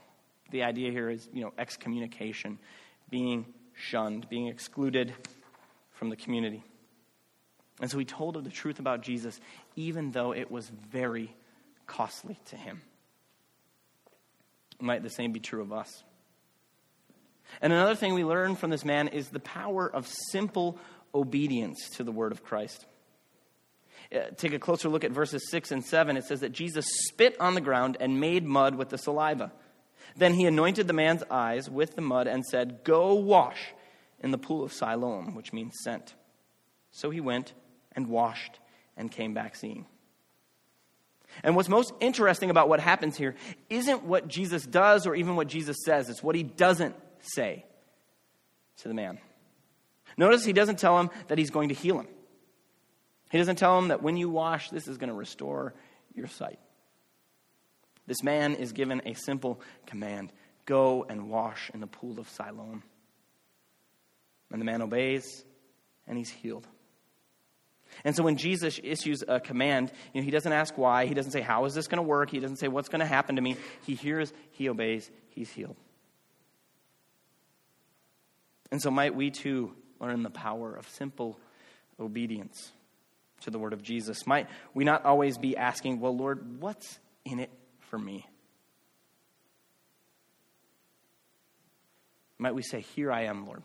The 0.51 0.65
idea 0.65 0.91
here 0.91 1.09
is, 1.09 1.29
you 1.33 1.43
know, 1.43 1.53
excommunication, 1.57 2.59
being 3.09 3.47
shunned, 3.75 4.29
being 4.29 4.49
excluded 4.49 5.15
from 5.93 6.11
the 6.11 6.17
community. 6.17 6.63
And 7.81 7.91
so 7.91 7.99
he 7.99 8.05
told 8.05 8.37
of 8.37 8.45
the 8.45 8.51
truth 8.51 8.79
about 8.79 9.01
Jesus, 9.01 9.41
even 9.77 10.11
though 10.11 10.33
it 10.33 10.51
was 10.51 10.69
very 10.69 11.35
costly 11.87 12.39
to 12.47 12.57
him. 12.57 12.83
Might 14.79 15.03
the 15.03 15.11
same 15.11 15.33
be 15.33 15.41
true 15.41 15.63
of 15.63 15.73
us? 15.73 16.03
And 17.63 17.73
another 17.73 17.95
thing 17.95 18.15
we 18.15 18.25
learn 18.25 18.57
from 18.57 18.71
this 18.71 18.85
man 18.85 19.09
is 19.09 19.29
the 19.29 19.41
power 19.41 19.91
of 19.91 20.07
simple 20.31 20.79
obedience 21.15 21.89
to 21.97 22.05
the 22.05 22.13
word 22.13 22.33
of 22.33 22.45
Christ. 22.45 22.85
Uh, 24.15 24.23
take 24.37 24.53
a 24.53 24.59
closer 24.59 24.89
look 24.89 25.05
at 25.05 25.13
verses 25.13 25.49
6 25.51 25.71
and 25.71 25.85
7. 25.85 26.17
It 26.17 26.25
says 26.25 26.41
that 26.41 26.51
Jesus 26.51 26.87
spit 27.09 27.37
on 27.41 27.55
the 27.55 27.61
ground 27.61 27.97
and 28.01 28.21
made 28.21 28.45
mud 28.45 28.75
with 28.75 28.89
the 28.89 28.99
saliva. 28.99 29.53
Then 30.17 30.35
he 30.35 30.47
anointed 30.47 30.89
the 30.89 30.93
man's 30.93 31.23
eyes 31.31 31.71
with 31.71 31.95
the 31.95 32.03
mud 32.03 32.27
and 32.27 32.45
said, 32.45 32.83
Go 32.83 33.15
wash 33.15 33.73
in 34.21 34.33
the 34.33 34.39
pool 34.39 34.65
of 34.65 34.73
Siloam, 34.73 35.35
which 35.35 35.53
means 35.53 35.75
sent. 35.85 36.15
So 36.91 37.11
he 37.11 37.21
went 37.21 37.53
and 37.93 38.09
washed 38.09 38.59
and 38.97 39.11
came 39.11 39.35
back 39.35 39.55
seeing. 39.55 39.87
And 41.45 41.55
what's 41.55 41.69
most 41.69 41.93
interesting 42.01 42.51
about 42.51 42.69
what 42.69 42.81
happens 42.81 43.17
here 43.17 43.37
isn't 43.69 44.03
what 44.03 44.27
Jesus 44.27 44.65
does 44.67 45.07
or 45.07 45.15
even 45.15 45.37
what 45.37 45.47
Jesus 45.47 45.77
says, 45.85 46.09
it's 46.09 46.23
what 46.23 46.35
he 46.35 46.43
doesn't 46.43 46.97
say 47.21 47.65
to 48.79 48.89
the 48.89 48.95
man. 48.95 49.19
Notice 50.17 50.45
he 50.45 50.53
doesn't 50.53 50.81
tell 50.81 50.99
him 50.99 51.11
that 51.29 51.39
he's 51.39 51.51
going 51.51 51.69
to 51.69 51.75
heal 51.75 52.01
him. 52.01 52.09
He 53.31 53.39
doesn't 53.39 53.57
tell 53.57 53.79
him 53.79 53.89
that 53.89 54.03
when 54.03 54.17
you 54.17 54.29
wash, 54.29 54.71
this 54.71 54.89
is 54.89 54.99
going 54.99 55.09
to 55.09 55.15
restore 55.15 55.73
your 56.15 56.27
sight. 56.27 56.59
This 58.07 58.23
man 58.23 58.57
is 58.57 58.73
given 58.73 59.03
a 59.07 59.15
simple 59.15 59.61
command 59.87 60.33
go 60.67 61.07
and 61.09 61.31
wash 61.31 61.71
in 61.73 61.81
the 61.81 61.87
pool 61.87 62.19
of 62.19 62.29
Siloam. 62.29 62.83
And 64.53 64.61
the 64.61 64.65
man 64.65 64.83
obeys, 64.83 65.45
and 66.09 66.19
he's 66.19 66.29
healed. 66.29 66.67
And 68.05 68.17
so 68.17 68.23
when 68.23 68.37
Jesus 68.37 68.81
issues 68.83 69.23
a 69.27 69.41
command, 69.41 69.93
you 70.13 70.21
know, 70.21 70.25
he 70.25 70.31
doesn't 70.31 70.53
ask 70.53 70.77
why. 70.77 71.07
He 71.07 71.15
doesn't 71.15 71.33
say, 71.33 71.41
How 71.41 71.65
is 71.67 71.75
this 71.75 71.87
going 71.87 72.03
to 72.03 72.09
work? 72.09 72.31
He 72.31 72.41
doesn't 72.41 72.57
say, 72.57 72.69
What's 72.69 72.89
going 72.89 73.01
to 73.01 73.07
happen 73.07 73.37
to 73.37 73.43
me? 73.43 73.57
He 73.87 73.95
hears, 73.95 74.33
he 74.53 74.69
obeys, 74.69 75.11
he's 75.29 75.51
healed. 75.51 75.77
And 78.73 78.81
so, 78.81 78.91
might 78.91 79.15
we 79.15 79.31
too 79.31 79.73
learn 80.01 80.23
the 80.23 80.31
power 80.31 80.75
of 80.75 80.89
simple 80.89 81.39
obedience 81.99 82.73
to 83.41 83.51
the 83.51 83.59
word 83.59 83.73
of 83.73 83.83
Jesus? 83.83 84.27
Might 84.27 84.49
we 84.75 84.85
not 84.85 85.05
always 85.05 85.39
be 85.39 85.57
asking, 85.57 86.01
Well, 86.01 86.17
Lord, 86.17 86.61
what's 86.61 86.99
in 87.25 87.41
it 87.41 87.51
for 87.81 87.99
me? 87.99 88.27
Might 92.39 92.55
we 92.55 92.63
say, 92.63 92.81
Here 92.81 93.13
I 93.13 93.25
am, 93.25 93.47
Lord. 93.47 93.63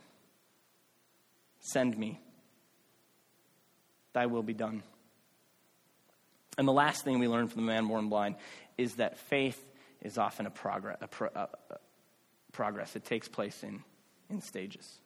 Send 1.59 1.97
me. 1.97 2.19
Thy 4.13 4.27
will 4.27 4.43
be 4.43 4.53
done. 4.53 4.83
And 6.57 6.67
the 6.67 6.73
last 6.73 7.03
thing 7.03 7.19
we 7.19 7.27
learn 7.27 7.47
from 7.47 7.65
the 7.65 7.67
man 7.67 7.87
born 7.87 8.07
blind 8.07 8.35
is 8.77 8.95
that 8.95 9.17
faith 9.17 9.61
is 10.01 10.17
often 10.17 10.45
a, 10.45 10.49
progress. 10.49 10.97
A 11.01 11.07
pro, 11.07 11.29
a, 11.35 11.47
progress. 12.51 12.95
It 12.95 13.03
takes 13.03 13.27
place 13.27 13.63
in, 13.63 13.83
in 14.29 14.41
stages. 14.41 14.99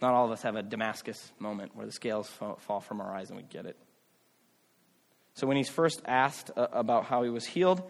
Not 0.00 0.14
all 0.14 0.26
of 0.26 0.30
us 0.30 0.42
have 0.42 0.56
a 0.56 0.62
Damascus 0.62 1.32
moment 1.38 1.74
where 1.74 1.86
the 1.86 1.92
scales 1.92 2.28
fall 2.28 2.80
from 2.80 3.00
our 3.00 3.14
eyes 3.14 3.30
and 3.30 3.36
we 3.36 3.42
get 3.42 3.66
it. 3.66 3.76
So 5.34 5.46
when 5.46 5.56
he's 5.56 5.68
first 5.68 6.02
asked 6.04 6.50
uh, 6.56 6.66
about 6.72 7.04
how 7.04 7.22
he 7.22 7.30
was 7.30 7.44
healed, 7.44 7.82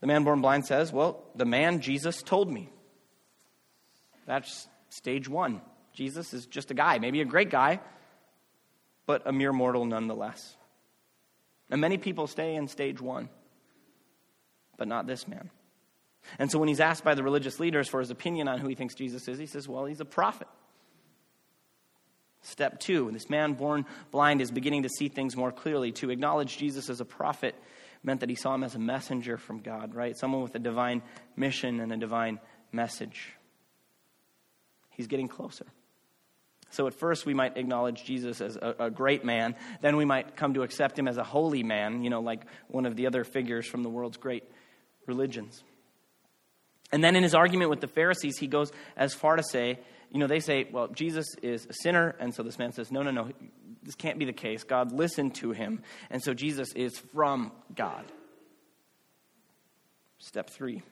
the 0.00 0.06
man 0.06 0.24
born 0.24 0.40
blind 0.40 0.66
says, 0.66 0.92
Well, 0.92 1.22
the 1.34 1.44
man 1.44 1.80
Jesus 1.80 2.22
told 2.22 2.50
me. 2.50 2.70
That's 4.26 4.68
stage 4.88 5.28
one. 5.28 5.60
Jesus 5.92 6.32
is 6.32 6.46
just 6.46 6.70
a 6.70 6.74
guy, 6.74 6.98
maybe 6.98 7.20
a 7.20 7.24
great 7.26 7.50
guy, 7.50 7.80
but 9.06 9.26
a 9.26 9.32
mere 9.32 9.52
mortal 9.52 9.84
nonetheless. 9.84 10.56
And 11.70 11.80
many 11.80 11.98
people 11.98 12.26
stay 12.26 12.54
in 12.54 12.68
stage 12.68 13.00
one, 13.00 13.28
but 14.76 14.88
not 14.88 15.06
this 15.06 15.28
man. 15.28 15.50
And 16.38 16.50
so 16.50 16.58
when 16.58 16.68
he's 16.68 16.80
asked 16.80 17.04
by 17.04 17.14
the 17.14 17.22
religious 17.22 17.60
leaders 17.60 17.88
for 17.88 18.00
his 18.00 18.10
opinion 18.10 18.48
on 18.48 18.58
who 18.58 18.68
he 18.68 18.74
thinks 18.74 18.94
Jesus 18.94 19.26
is, 19.28 19.38
he 19.38 19.46
says, 19.46 19.68
Well, 19.68 19.84
he's 19.84 20.00
a 20.00 20.04
prophet. 20.04 20.48
Step 22.42 22.80
two 22.80 23.10
this 23.12 23.28
man 23.28 23.52
born 23.54 23.84
blind 24.10 24.40
is 24.40 24.50
beginning 24.50 24.84
to 24.84 24.88
see 24.88 25.08
things 25.08 25.36
more 25.36 25.52
clearly. 25.52 25.92
To 25.92 26.10
acknowledge 26.10 26.56
Jesus 26.56 26.88
as 26.88 27.00
a 27.00 27.04
prophet 27.04 27.54
meant 28.02 28.20
that 28.20 28.30
he 28.30 28.34
saw 28.34 28.54
him 28.54 28.64
as 28.64 28.74
a 28.74 28.78
messenger 28.78 29.36
from 29.36 29.60
God, 29.60 29.94
right? 29.94 30.16
Someone 30.16 30.42
with 30.42 30.54
a 30.54 30.58
divine 30.58 31.02
mission 31.36 31.80
and 31.80 31.92
a 31.92 31.96
divine 31.96 32.40
message. 32.72 33.34
He's 34.90 35.06
getting 35.06 35.28
closer. 35.28 35.66
So 36.70 36.86
at 36.86 36.94
first 36.94 37.26
we 37.26 37.34
might 37.34 37.56
acknowledge 37.56 38.04
Jesus 38.04 38.40
as 38.40 38.56
a, 38.56 38.76
a, 38.78 38.90
great 38.90 39.24
man. 39.24 39.56
Then 39.80 39.96
we 39.96 40.04
might 40.04 40.36
come 40.36 40.54
to 40.54 40.62
accept 40.62 40.98
him 40.98 41.08
as 41.08 41.16
a 41.16 41.24
holy 41.24 41.64
man, 41.64 42.04
you 42.04 42.10
know, 42.10 42.20
like 42.20 42.44
one 42.68 42.86
of 42.86 42.96
the 42.96 43.06
other 43.06 43.24
figures 43.24 43.66
from 43.66 43.82
the 43.82 43.88
world's 43.88 44.16
great 44.16 44.44
religions. 45.06 45.64
And 46.92 47.04
then 47.04 47.16
in 47.16 47.22
his 47.22 47.34
argument 47.34 47.70
with 47.70 47.80
the 47.80 47.88
Pharisees, 47.88 48.38
he 48.38 48.46
goes 48.46 48.72
as 48.96 49.14
far 49.14 49.36
to 49.36 49.42
say, 49.42 49.78
you 50.10 50.18
know, 50.18 50.26
they 50.26 50.40
say, 50.40 50.68
well, 50.70 50.88
Jesus 50.88 51.26
is 51.42 51.66
a 51.66 51.72
sinner. 51.72 52.16
And 52.18 52.34
so 52.34 52.42
this 52.42 52.58
man 52.58 52.72
says, 52.72 52.90
no, 52.90 53.02
no, 53.02 53.10
no, 53.10 53.30
this 53.82 53.94
can't 53.94 54.18
be 54.18 54.24
the 54.24 54.32
case. 54.32 54.64
God 54.64 54.92
listened 54.92 55.36
to 55.36 55.52
him. 55.52 55.82
And 56.10 56.22
so 56.22 56.34
Jesus 56.34 56.72
is 56.72 56.98
from 56.98 57.52
God. 57.74 58.04
Step 60.18 60.50
three. 60.50 60.82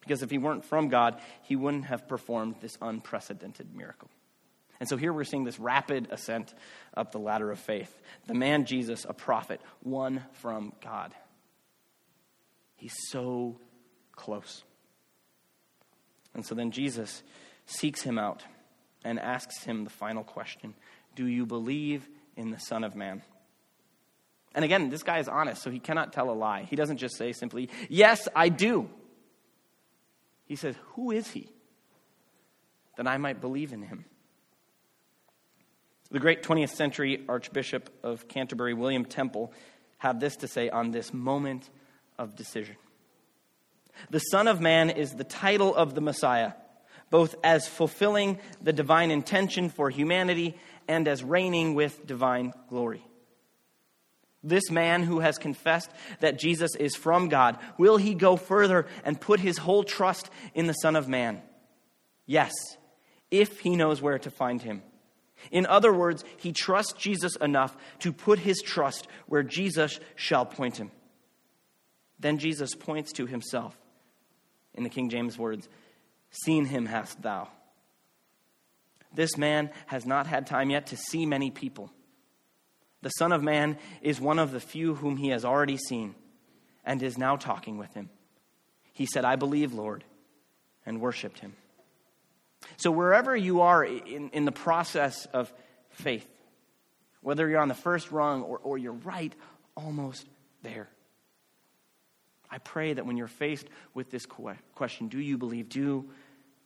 Because 0.00 0.22
if 0.22 0.30
he 0.30 0.38
weren't 0.38 0.64
from 0.64 0.88
God, 0.88 1.20
he 1.42 1.56
wouldn't 1.56 1.86
have 1.86 2.06
performed 2.06 2.56
this 2.60 2.78
unprecedented 2.80 3.74
miracle. 3.74 4.08
And 4.78 4.88
so 4.88 4.96
here 4.96 5.12
we're 5.12 5.24
seeing 5.24 5.44
this 5.44 5.58
rapid 5.58 6.08
ascent 6.12 6.54
up 6.96 7.10
the 7.10 7.18
ladder 7.18 7.50
of 7.50 7.58
faith. 7.58 7.92
The 8.26 8.34
man 8.34 8.66
Jesus, 8.66 9.04
a 9.08 9.14
prophet, 9.14 9.60
one 9.82 10.22
from 10.34 10.74
God. 10.80 11.12
He's 12.76 12.94
so 13.08 13.58
close. 14.12 14.62
And 16.36 16.44
so 16.44 16.54
then 16.54 16.70
Jesus 16.70 17.22
seeks 17.64 18.02
him 18.02 18.18
out 18.18 18.44
and 19.02 19.18
asks 19.18 19.64
him 19.64 19.84
the 19.84 19.90
final 19.90 20.22
question 20.22 20.74
Do 21.16 21.26
you 21.26 21.46
believe 21.46 22.06
in 22.36 22.50
the 22.50 22.60
Son 22.60 22.84
of 22.84 22.94
Man? 22.94 23.22
And 24.54 24.62
again, 24.64 24.90
this 24.90 25.02
guy 25.02 25.18
is 25.18 25.28
honest, 25.28 25.62
so 25.62 25.70
he 25.70 25.78
cannot 25.78 26.12
tell 26.12 26.30
a 26.30 26.32
lie. 26.32 26.64
He 26.64 26.76
doesn't 26.76 26.98
just 26.98 27.16
say 27.16 27.32
simply, 27.32 27.70
Yes, 27.88 28.28
I 28.36 28.50
do. 28.50 28.90
He 30.44 30.56
says, 30.56 30.76
Who 30.92 31.10
is 31.10 31.30
he? 31.30 31.48
That 32.98 33.06
I 33.06 33.16
might 33.16 33.40
believe 33.40 33.72
in 33.72 33.80
him. 33.80 34.04
The 36.10 36.20
great 36.20 36.42
20th 36.42 36.74
century 36.74 37.24
Archbishop 37.28 37.88
of 38.02 38.28
Canterbury, 38.28 38.74
William 38.74 39.06
Temple, 39.06 39.54
had 39.96 40.20
this 40.20 40.36
to 40.36 40.48
say 40.48 40.68
on 40.68 40.90
this 40.90 41.14
moment 41.14 41.70
of 42.18 42.36
decision 42.36 42.76
The 44.10 44.18
Son 44.18 44.48
of 44.48 44.60
Man 44.60 44.90
is 44.90 45.12
the 45.12 45.24
title 45.24 45.74
of 45.74 45.94
the 45.94 46.00
Messiah, 46.00 46.52
both 47.10 47.34
as 47.42 47.66
fulfilling 47.66 48.38
the 48.60 48.72
divine 48.72 49.10
intention 49.10 49.68
for 49.68 49.90
humanity 49.90 50.56
and 50.88 51.06
as 51.08 51.24
reigning 51.24 51.74
with 51.74 52.06
divine 52.06 52.52
glory. 52.68 53.04
This 54.42 54.70
man 54.70 55.02
who 55.02 55.20
has 55.20 55.38
confessed 55.38 55.90
that 56.20 56.38
Jesus 56.38 56.76
is 56.76 56.94
from 56.94 57.28
God, 57.28 57.58
will 57.78 57.96
he 57.96 58.14
go 58.14 58.36
further 58.36 58.86
and 59.04 59.20
put 59.20 59.40
his 59.40 59.58
whole 59.58 59.82
trust 59.82 60.30
in 60.54 60.66
the 60.68 60.72
Son 60.74 60.94
of 60.94 61.08
Man? 61.08 61.42
Yes, 62.26 62.52
if 63.30 63.60
he 63.60 63.76
knows 63.76 64.00
where 64.00 64.18
to 64.20 64.30
find 64.30 64.62
him. 64.62 64.82
In 65.50 65.66
other 65.66 65.92
words, 65.92 66.24
he 66.36 66.52
trusts 66.52 66.92
Jesus 66.94 67.36
enough 67.36 67.76
to 68.00 68.12
put 68.12 68.38
his 68.38 68.62
trust 68.62 69.06
where 69.26 69.42
Jesus 69.42 70.00
shall 70.14 70.46
point 70.46 70.76
him. 70.76 70.90
Then 72.18 72.38
Jesus 72.38 72.74
points 72.74 73.12
to 73.14 73.26
himself. 73.26 73.76
In 74.76 74.82
the 74.82 74.90
King 74.90 75.10
James 75.10 75.38
words, 75.38 75.68
Seen 76.30 76.66
him 76.66 76.86
hast 76.86 77.22
thou. 77.22 77.48
This 79.14 79.36
man 79.36 79.70
has 79.86 80.04
not 80.04 80.26
had 80.26 80.46
time 80.46 80.70
yet 80.70 80.88
to 80.88 80.96
see 80.96 81.24
many 81.24 81.50
people. 81.50 81.90
The 83.02 83.10
Son 83.10 83.32
of 83.32 83.42
Man 83.42 83.78
is 84.02 84.20
one 84.20 84.38
of 84.38 84.52
the 84.52 84.60
few 84.60 84.94
whom 84.94 85.16
he 85.16 85.28
has 85.28 85.44
already 85.44 85.76
seen 85.76 86.14
and 86.84 87.02
is 87.02 87.16
now 87.16 87.36
talking 87.36 87.78
with 87.78 87.92
him. 87.94 88.10
He 88.92 89.06
said, 89.06 89.24
I 89.24 89.36
believe, 89.36 89.72
Lord, 89.72 90.04
and 90.84 91.00
worshiped 91.00 91.38
him. 91.38 91.54
So, 92.76 92.90
wherever 92.90 93.36
you 93.36 93.60
are 93.60 93.84
in, 93.84 94.30
in 94.30 94.44
the 94.44 94.52
process 94.52 95.26
of 95.26 95.52
faith, 95.90 96.26
whether 97.20 97.48
you're 97.48 97.60
on 97.60 97.68
the 97.68 97.74
first 97.74 98.10
rung 98.10 98.42
or, 98.42 98.58
or 98.58 98.78
you're 98.78 98.92
right 98.92 99.34
almost 99.76 100.26
there, 100.62 100.88
I 102.50 102.58
pray 102.58 102.92
that 102.92 103.06
when 103.06 103.16
you're 103.16 103.26
faced 103.26 103.66
with 103.94 104.10
this 104.10 104.26
question, 104.74 105.08
do 105.08 105.18
you 105.18 105.38
believe? 105.38 105.68
Do 105.68 106.08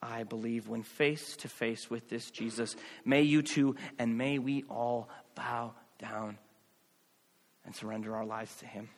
I 0.02 0.24
believe? 0.24 0.68
When 0.68 0.82
face 0.82 1.36
to 1.38 1.48
face 1.48 1.90
with 1.90 2.08
this 2.08 2.30
Jesus, 2.30 2.76
may 3.04 3.22
you 3.22 3.42
too, 3.42 3.76
and 3.98 4.16
may 4.16 4.38
we 4.38 4.64
all 4.68 5.08
bow 5.34 5.74
down 5.98 6.38
and 7.64 7.74
surrender 7.74 8.14
our 8.16 8.24
lives 8.24 8.54
to 8.56 8.66
Him. 8.66 8.88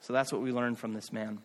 So 0.00 0.12
that's 0.12 0.32
what 0.32 0.42
we 0.42 0.52
learn 0.52 0.74
from 0.74 0.94
this 0.94 1.12
man 1.12 1.40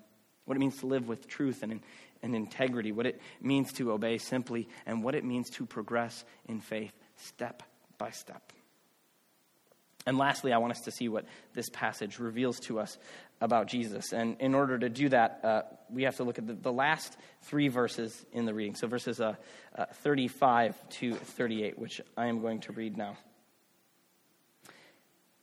what 0.47 0.55
it 0.55 0.61
means 0.61 0.77
to 0.77 0.87
live 0.87 1.09
with 1.09 1.27
truth 1.27 1.61
and, 1.61 1.81
and 2.23 2.33
integrity, 2.33 2.93
what 2.93 3.05
it 3.05 3.19
means 3.41 3.73
to 3.73 3.91
obey 3.91 4.17
simply, 4.17 4.67
and 4.85 5.03
what 5.03 5.13
it 5.13 5.25
means 5.25 5.49
to 5.49 5.65
progress 5.65 6.23
in 6.47 6.61
faith 6.61 6.93
step 7.17 7.63
by 7.97 8.11
step. 8.11 8.53
And 10.07 10.17
lastly, 10.17 10.53
I 10.53 10.57
want 10.59 10.71
us 10.71 10.79
to 10.85 10.91
see 10.91 11.09
what 11.09 11.25
this 11.53 11.69
passage 11.69 12.17
reveals 12.17 12.61
to 12.61 12.79
us 12.79 12.97
about 13.41 13.67
Jesus. 13.67 14.13
And 14.13 14.37
in 14.39 14.55
order 14.55 14.79
to 14.79 14.87
do 14.87 15.09
that, 15.09 15.41
uh, 15.43 15.61
we 15.89 16.03
have 16.03 16.15
to 16.15 16.23
look 16.23 16.39
at 16.39 16.47
the, 16.47 16.53
the, 16.53 16.71
last 16.71 17.17
three 17.41 17.67
verses 17.67 18.25
in 18.31 18.45
the 18.45 18.53
reading. 18.53 18.75
So 18.75 18.87
verses 18.87 19.19
uh, 19.19 19.35
uh, 19.77 19.85
35 19.95 20.89
to 21.01 21.13
38, 21.13 21.77
which 21.77 21.99
I 22.15 22.27
am 22.27 22.39
going 22.39 22.61
to 22.61 22.71
read 22.71 22.97
now. 22.97 23.17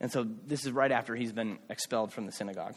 And 0.00 0.10
so 0.10 0.26
this 0.46 0.64
is 0.64 0.72
right 0.72 0.90
after 0.90 1.14
he's 1.14 1.32
been 1.32 1.58
expelled 1.68 2.14
from 2.14 2.24
the 2.24 2.32
synagogue. 2.32 2.74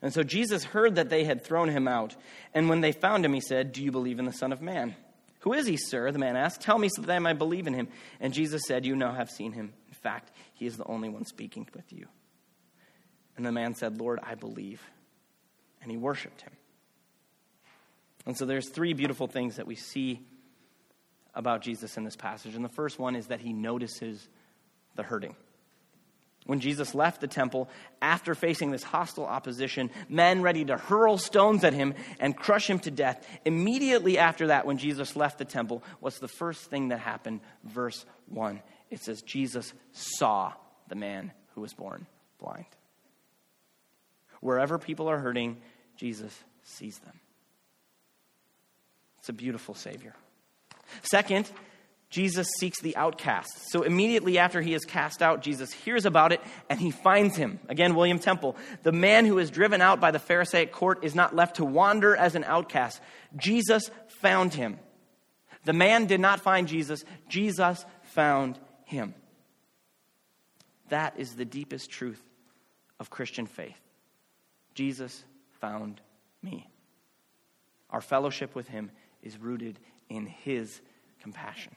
And 0.00 0.14
so 0.14 0.22
Jesus 0.22 0.62
heard 0.62 0.94
that 0.94 1.10
they 1.10 1.24
had 1.24 1.42
thrown 1.44 1.68
him 1.68 1.88
out. 1.88 2.14
And 2.54 2.68
when 2.68 2.80
they 2.80 2.92
found 2.92 3.24
him, 3.24 3.34
he 3.34 3.40
said, 3.40 3.72
Do 3.72 3.82
you 3.82 3.90
believe 3.90 4.20
in 4.20 4.24
the 4.24 4.32
Son 4.32 4.52
of 4.52 4.62
Man? 4.62 4.94
Who 5.40 5.52
is 5.52 5.66
he, 5.66 5.76
sir? 5.76 6.12
The 6.12 6.18
man 6.20 6.36
asked. 6.36 6.60
Tell 6.60 6.78
me 6.78 6.88
so 6.88 7.02
that 7.02 7.10
I 7.10 7.18
might 7.18 7.38
believe 7.38 7.66
in 7.66 7.74
him. 7.74 7.88
And 8.20 8.32
Jesus 8.32 8.62
said, 8.68 8.86
You 8.86 8.94
now 8.94 9.12
have 9.12 9.30
seen 9.30 9.52
him. 9.52 9.72
Fact, 10.02 10.30
he 10.54 10.66
is 10.66 10.76
the 10.76 10.84
only 10.84 11.08
one 11.08 11.24
speaking 11.24 11.68
with 11.74 11.92
you. 11.92 12.06
And 13.36 13.44
the 13.44 13.52
man 13.52 13.74
said, 13.74 13.98
Lord, 13.98 14.18
I 14.22 14.34
believe. 14.34 14.82
And 15.82 15.90
he 15.90 15.96
worshiped 15.96 16.42
him. 16.42 16.52
And 18.26 18.36
so 18.36 18.44
there's 18.44 18.68
three 18.68 18.92
beautiful 18.92 19.26
things 19.26 19.56
that 19.56 19.66
we 19.66 19.76
see 19.76 20.20
about 21.34 21.62
Jesus 21.62 21.96
in 21.96 22.04
this 22.04 22.16
passage. 22.16 22.54
And 22.54 22.64
the 22.64 22.68
first 22.68 22.98
one 22.98 23.16
is 23.16 23.28
that 23.28 23.40
he 23.40 23.52
notices 23.52 24.28
the 24.94 25.02
hurting. 25.02 25.36
When 26.46 26.60
Jesus 26.60 26.94
left 26.94 27.20
the 27.20 27.28
temple, 27.28 27.68
after 28.02 28.34
facing 28.34 28.70
this 28.70 28.82
hostile 28.82 29.26
opposition, 29.26 29.90
men 30.08 30.42
ready 30.42 30.64
to 30.64 30.76
hurl 30.76 31.18
stones 31.18 31.64
at 31.64 31.74
him 31.74 31.94
and 32.18 32.36
crush 32.36 32.68
him 32.68 32.78
to 32.80 32.90
death, 32.90 33.26
immediately 33.44 34.18
after 34.18 34.48
that, 34.48 34.66
when 34.66 34.78
Jesus 34.78 35.16
left 35.16 35.38
the 35.38 35.44
temple, 35.44 35.82
what's 36.00 36.18
the 36.18 36.28
first 36.28 36.62
thing 36.64 36.88
that 36.88 36.98
happened? 36.98 37.40
Verse 37.64 38.04
1. 38.28 38.60
It 38.90 39.02
says, 39.02 39.22
Jesus 39.22 39.72
saw 39.92 40.52
the 40.88 40.96
man 40.96 41.32
who 41.54 41.60
was 41.60 41.72
born 41.72 42.06
blind. 42.38 42.66
Wherever 44.40 44.78
people 44.78 45.08
are 45.08 45.18
hurting, 45.18 45.60
Jesus 45.96 46.36
sees 46.62 46.98
them. 46.98 47.20
It's 49.18 49.28
a 49.28 49.34
beautiful 49.34 49.74
Savior. 49.74 50.14
Second, 51.02 51.50
Jesus 52.08 52.48
seeks 52.58 52.80
the 52.80 52.96
outcast. 52.96 53.70
So 53.70 53.82
immediately 53.82 54.38
after 54.38 54.60
he 54.60 54.74
is 54.74 54.84
cast 54.84 55.22
out, 55.22 55.42
Jesus 55.42 55.72
hears 55.72 56.06
about 56.06 56.32
it 56.32 56.40
and 56.68 56.80
he 56.80 56.90
finds 56.90 57.36
him. 57.36 57.60
Again, 57.68 57.94
William 57.94 58.18
Temple. 58.18 58.56
The 58.82 58.92
man 58.92 59.26
who 59.26 59.38
is 59.38 59.50
driven 59.50 59.80
out 59.80 60.00
by 60.00 60.10
the 60.10 60.18
Pharisaic 60.18 60.72
court 60.72 61.04
is 61.04 61.14
not 61.14 61.36
left 61.36 61.56
to 61.56 61.64
wander 61.64 62.16
as 62.16 62.34
an 62.34 62.44
outcast. 62.44 63.00
Jesus 63.36 63.90
found 64.20 64.54
him. 64.54 64.80
The 65.64 65.72
man 65.72 66.06
did 66.06 66.20
not 66.20 66.40
find 66.40 66.66
Jesus, 66.66 67.04
Jesus 67.28 67.84
found 68.02 68.58
him. 68.90 69.14
That 70.88 71.14
is 71.16 71.34
the 71.34 71.44
deepest 71.44 71.90
truth 71.90 72.20
of 72.98 73.08
Christian 73.08 73.46
faith. 73.46 73.80
Jesus 74.74 75.24
found 75.60 76.00
me. 76.42 76.68
Our 77.90 78.00
fellowship 78.00 78.54
with 78.54 78.68
him 78.68 78.90
is 79.22 79.38
rooted 79.38 79.78
in 80.08 80.26
his 80.26 80.80
compassion. 81.22 81.74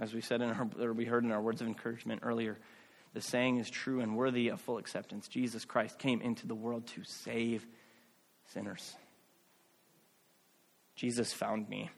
As 0.00 0.12
we 0.12 0.20
said 0.20 0.42
in 0.42 0.50
our, 0.50 0.68
or 0.80 0.92
we 0.92 1.04
heard 1.04 1.24
in 1.24 1.30
our 1.30 1.40
words 1.40 1.60
of 1.60 1.68
encouragement 1.68 2.22
earlier, 2.24 2.58
the 3.12 3.20
saying 3.20 3.58
is 3.58 3.70
true 3.70 4.00
and 4.00 4.16
worthy 4.16 4.48
of 4.48 4.60
full 4.60 4.78
acceptance. 4.78 5.28
Jesus 5.28 5.64
Christ 5.64 6.00
came 6.00 6.20
into 6.20 6.48
the 6.48 6.54
world 6.54 6.88
to 6.88 7.04
save 7.04 7.64
sinners. 8.52 8.96
Jesus 10.96 11.32
found 11.32 11.68
me. 11.68 11.90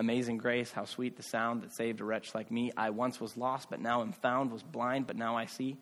Amazing 0.00 0.38
grace, 0.38 0.72
how 0.72 0.86
sweet 0.86 1.18
the 1.18 1.22
sound 1.22 1.60
that 1.60 1.72
saved 1.72 2.00
a 2.00 2.04
wretch 2.04 2.34
like 2.34 2.50
me. 2.50 2.72
I 2.74 2.88
once 2.88 3.20
was 3.20 3.36
lost, 3.36 3.68
but 3.68 3.80
now 3.80 4.00
am 4.00 4.12
found, 4.12 4.50
was 4.50 4.62
blind, 4.62 5.06
but 5.06 5.14
now 5.14 5.36
I 5.36 5.44
see. 5.44 5.76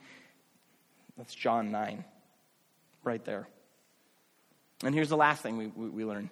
That's 1.16 1.32
John 1.32 1.70
9, 1.70 2.04
right 3.04 3.24
there. 3.24 3.46
And 4.82 4.92
here's 4.92 5.08
the 5.08 5.16
last 5.16 5.40
thing 5.40 5.56
we, 5.56 5.68
we, 5.68 5.88
we 5.88 6.04
learn 6.04 6.30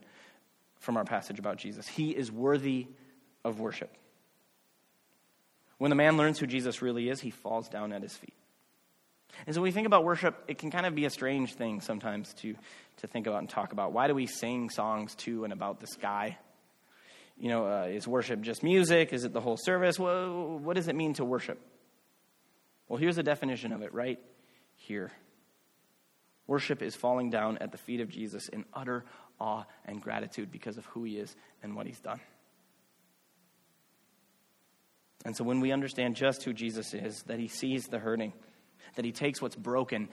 from 0.80 0.96
our 0.96 1.04
passage 1.04 1.38
about 1.38 1.58
Jesus 1.58 1.86
He 1.86 2.10
is 2.10 2.32
worthy 2.32 2.88
of 3.44 3.60
worship. 3.60 3.94
When 5.78 5.90
the 5.90 5.96
man 5.96 6.16
learns 6.16 6.40
who 6.40 6.48
Jesus 6.48 6.82
really 6.82 7.08
is, 7.08 7.20
he 7.20 7.30
falls 7.30 7.68
down 7.68 7.92
at 7.92 8.02
his 8.02 8.16
feet. 8.16 8.34
And 9.46 9.54
so 9.54 9.60
when 9.60 9.68
we 9.68 9.72
think 9.72 9.86
about 9.86 10.02
worship, 10.02 10.42
it 10.48 10.58
can 10.58 10.72
kind 10.72 10.86
of 10.86 10.96
be 10.96 11.04
a 11.04 11.10
strange 11.10 11.54
thing 11.54 11.80
sometimes 11.80 12.34
to, 12.34 12.56
to 12.96 13.06
think 13.06 13.28
about 13.28 13.38
and 13.38 13.48
talk 13.48 13.70
about. 13.70 13.92
Why 13.92 14.08
do 14.08 14.14
we 14.14 14.26
sing 14.26 14.70
songs 14.70 15.14
to 15.16 15.44
and 15.44 15.52
about 15.52 15.78
the 15.78 15.86
sky? 15.86 16.36
You 17.38 17.50
know, 17.50 17.66
uh, 17.66 17.86
is 17.86 18.08
worship 18.08 18.40
just 18.40 18.62
music? 18.62 19.12
Is 19.12 19.24
it 19.24 19.32
the 19.32 19.40
whole 19.40 19.58
service? 19.58 19.98
Well, 19.98 20.58
what 20.58 20.76
does 20.76 20.88
it 20.88 20.96
mean 20.96 21.14
to 21.14 21.24
worship? 21.24 21.60
Well, 22.88 22.98
here's 22.98 23.18
a 23.18 23.22
definition 23.22 23.72
of 23.72 23.82
it 23.82 23.92
right 23.92 24.18
here. 24.76 25.12
Worship 26.46 26.80
is 26.80 26.94
falling 26.94 27.30
down 27.30 27.58
at 27.58 27.72
the 27.72 27.78
feet 27.78 28.00
of 28.00 28.08
Jesus 28.08 28.48
in 28.48 28.64
utter 28.72 29.04
awe 29.40 29.64
and 29.84 30.00
gratitude 30.00 30.50
because 30.50 30.78
of 30.78 30.86
who 30.86 31.04
he 31.04 31.18
is 31.18 31.34
and 31.62 31.74
what 31.74 31.86
he's 31.86 32.00
done. 32.00 32.20
And 35.24 35.36
so 35.36 35.42
when 35.42 35.60
we 35.60 35.72
understand 35.72 36.14
just 36.14 36.44
who 36.44 36.52
Jesus 36.52 36.94
is, 36.94 37.22
that 37.24 37.40
he 37.40 37.48
sees 37.48 37.86
the 37.86 37.98
hurting, 37.98 38.32
that 38.96 39.04
he 39.04 39.12
takes 39.12 39.40
what's 39.40 39.56
broken 39.56 40.08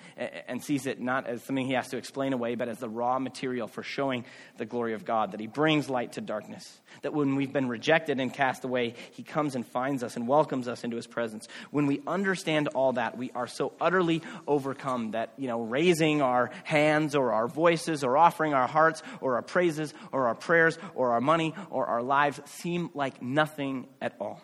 and 0.48 0.64
sees 0.64 0.86
it 0.86 1.02
not 1.02 1.28
as 1.28 1.44
something 1.44 1.66
he 1.66 1.74
has 1.74 1.90
to 1.90 1.98
explain 1.98 2.34
away, 2.34 2.56
but 2.56 2.70
as 2.70 2.78
the 2.78 2.88
raw 2.88 3.20
material 3.20 3.68
for 3.68 3.84
showing 3.84 4.26
the 4.58 4.66
glory 4.66 4.94
of 4.94 5.04
God, 5.04 5.32
that 5.32 5.40
he 5.40 5.48
brings 5.48 5.90
light 5.90 6.14
to 6.14 6.22
darkness, 6.22 6.80
that 7.02 7.14
when 7.14 7.36
we've 7.36 7.52
been 7.52 7.68
rejected 7.68 8.20
and 8.20 8.34
cast 8.34 8.64
away, 8.64 8.94
he 9.12 9.24
comes 9.24 9.56
and 9.56 9.66
finds 9.66 10.04
us 10.04 10.16
and 10.16 10.28
welcomes 10.28 10.68
us 10.68 10.84
into 10.84 10.96
his 10.96 11.08
presence. 11.08 11.48
When 11.72 11.88
we 11.88 12.02
understand 12.06 12.68
all 12.70 12.94
that, 12.94 13.18
we 13.18 13.32
are 13.32 13.48
so 13.48 13.74
utterly 13.82 14.22
overcome 14.48 15.12
that, 15.12 15.34
you 15.38 15.48
know, 15.48 15.62
raising 15.62 16.22
our 16.22 16.52
hands 16.64 17.16
or 17.16 17.34
our 17.34 17.48
voices 17.48 18.04
or 18.04 18.18
offering 18.18 18.54
our 18.54 18.68
hearts 18.68 19.02
or 19.22 19.36
our 19.36 19.42
praises 19.42 19.94
or 20.12 20.28
our 20.28 20.36
prayers 20.36 20.78
or 20.94 21.12
our 21.12 21.22
money 21.22 21.56
or 21.70 21.88
our 21.88 22.04
lives 22.04 22.40
seem 22.46 22.90
like 22.94 23.22
nothing 23.22 23.88
at 24.02 24.16
all. 24.20 24.42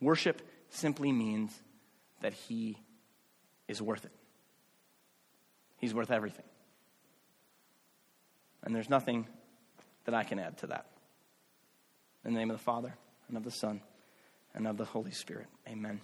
Worship 0.00 0.42
simply 0.70 1.10
means 1.10 1.60
that 2.20 2.32
He 2.32 2.78
is 3.66 3.80
worth 3.82 4.04
it. 4.04 4.12
He's 5.76 5.94
worth 5.94 6.10
everything. 6.10 6.44
And 8.64 8.74
there's 8.74 8.90
nothing 8.90 9.26
that 10.04 10.14
I 10.14 10.24
can 10.24 10.38
add 10.38 10.58
to 10.58 10.68
that. 10.68 10.86
In 12.24 12.32
the 12.34 12.38
name 12.38 12.50
of 12.50 12.56
the 12.56 12.62
Father, 12.62 12.94
and 13.28 13.36
of 13.36 13.44
the 13.44 13.50
Son, 13.50 13.80
and 14.54 14.66
of 14.66 14.76
the 14.76 14.84
Holy 14.84 15.12
Spirit. 15.12 15.46
Amen. 15.68 16.00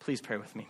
Please 0.00 0.20
pray 0.20 0.36
with 0.36 0.54
me. 0.54 0.68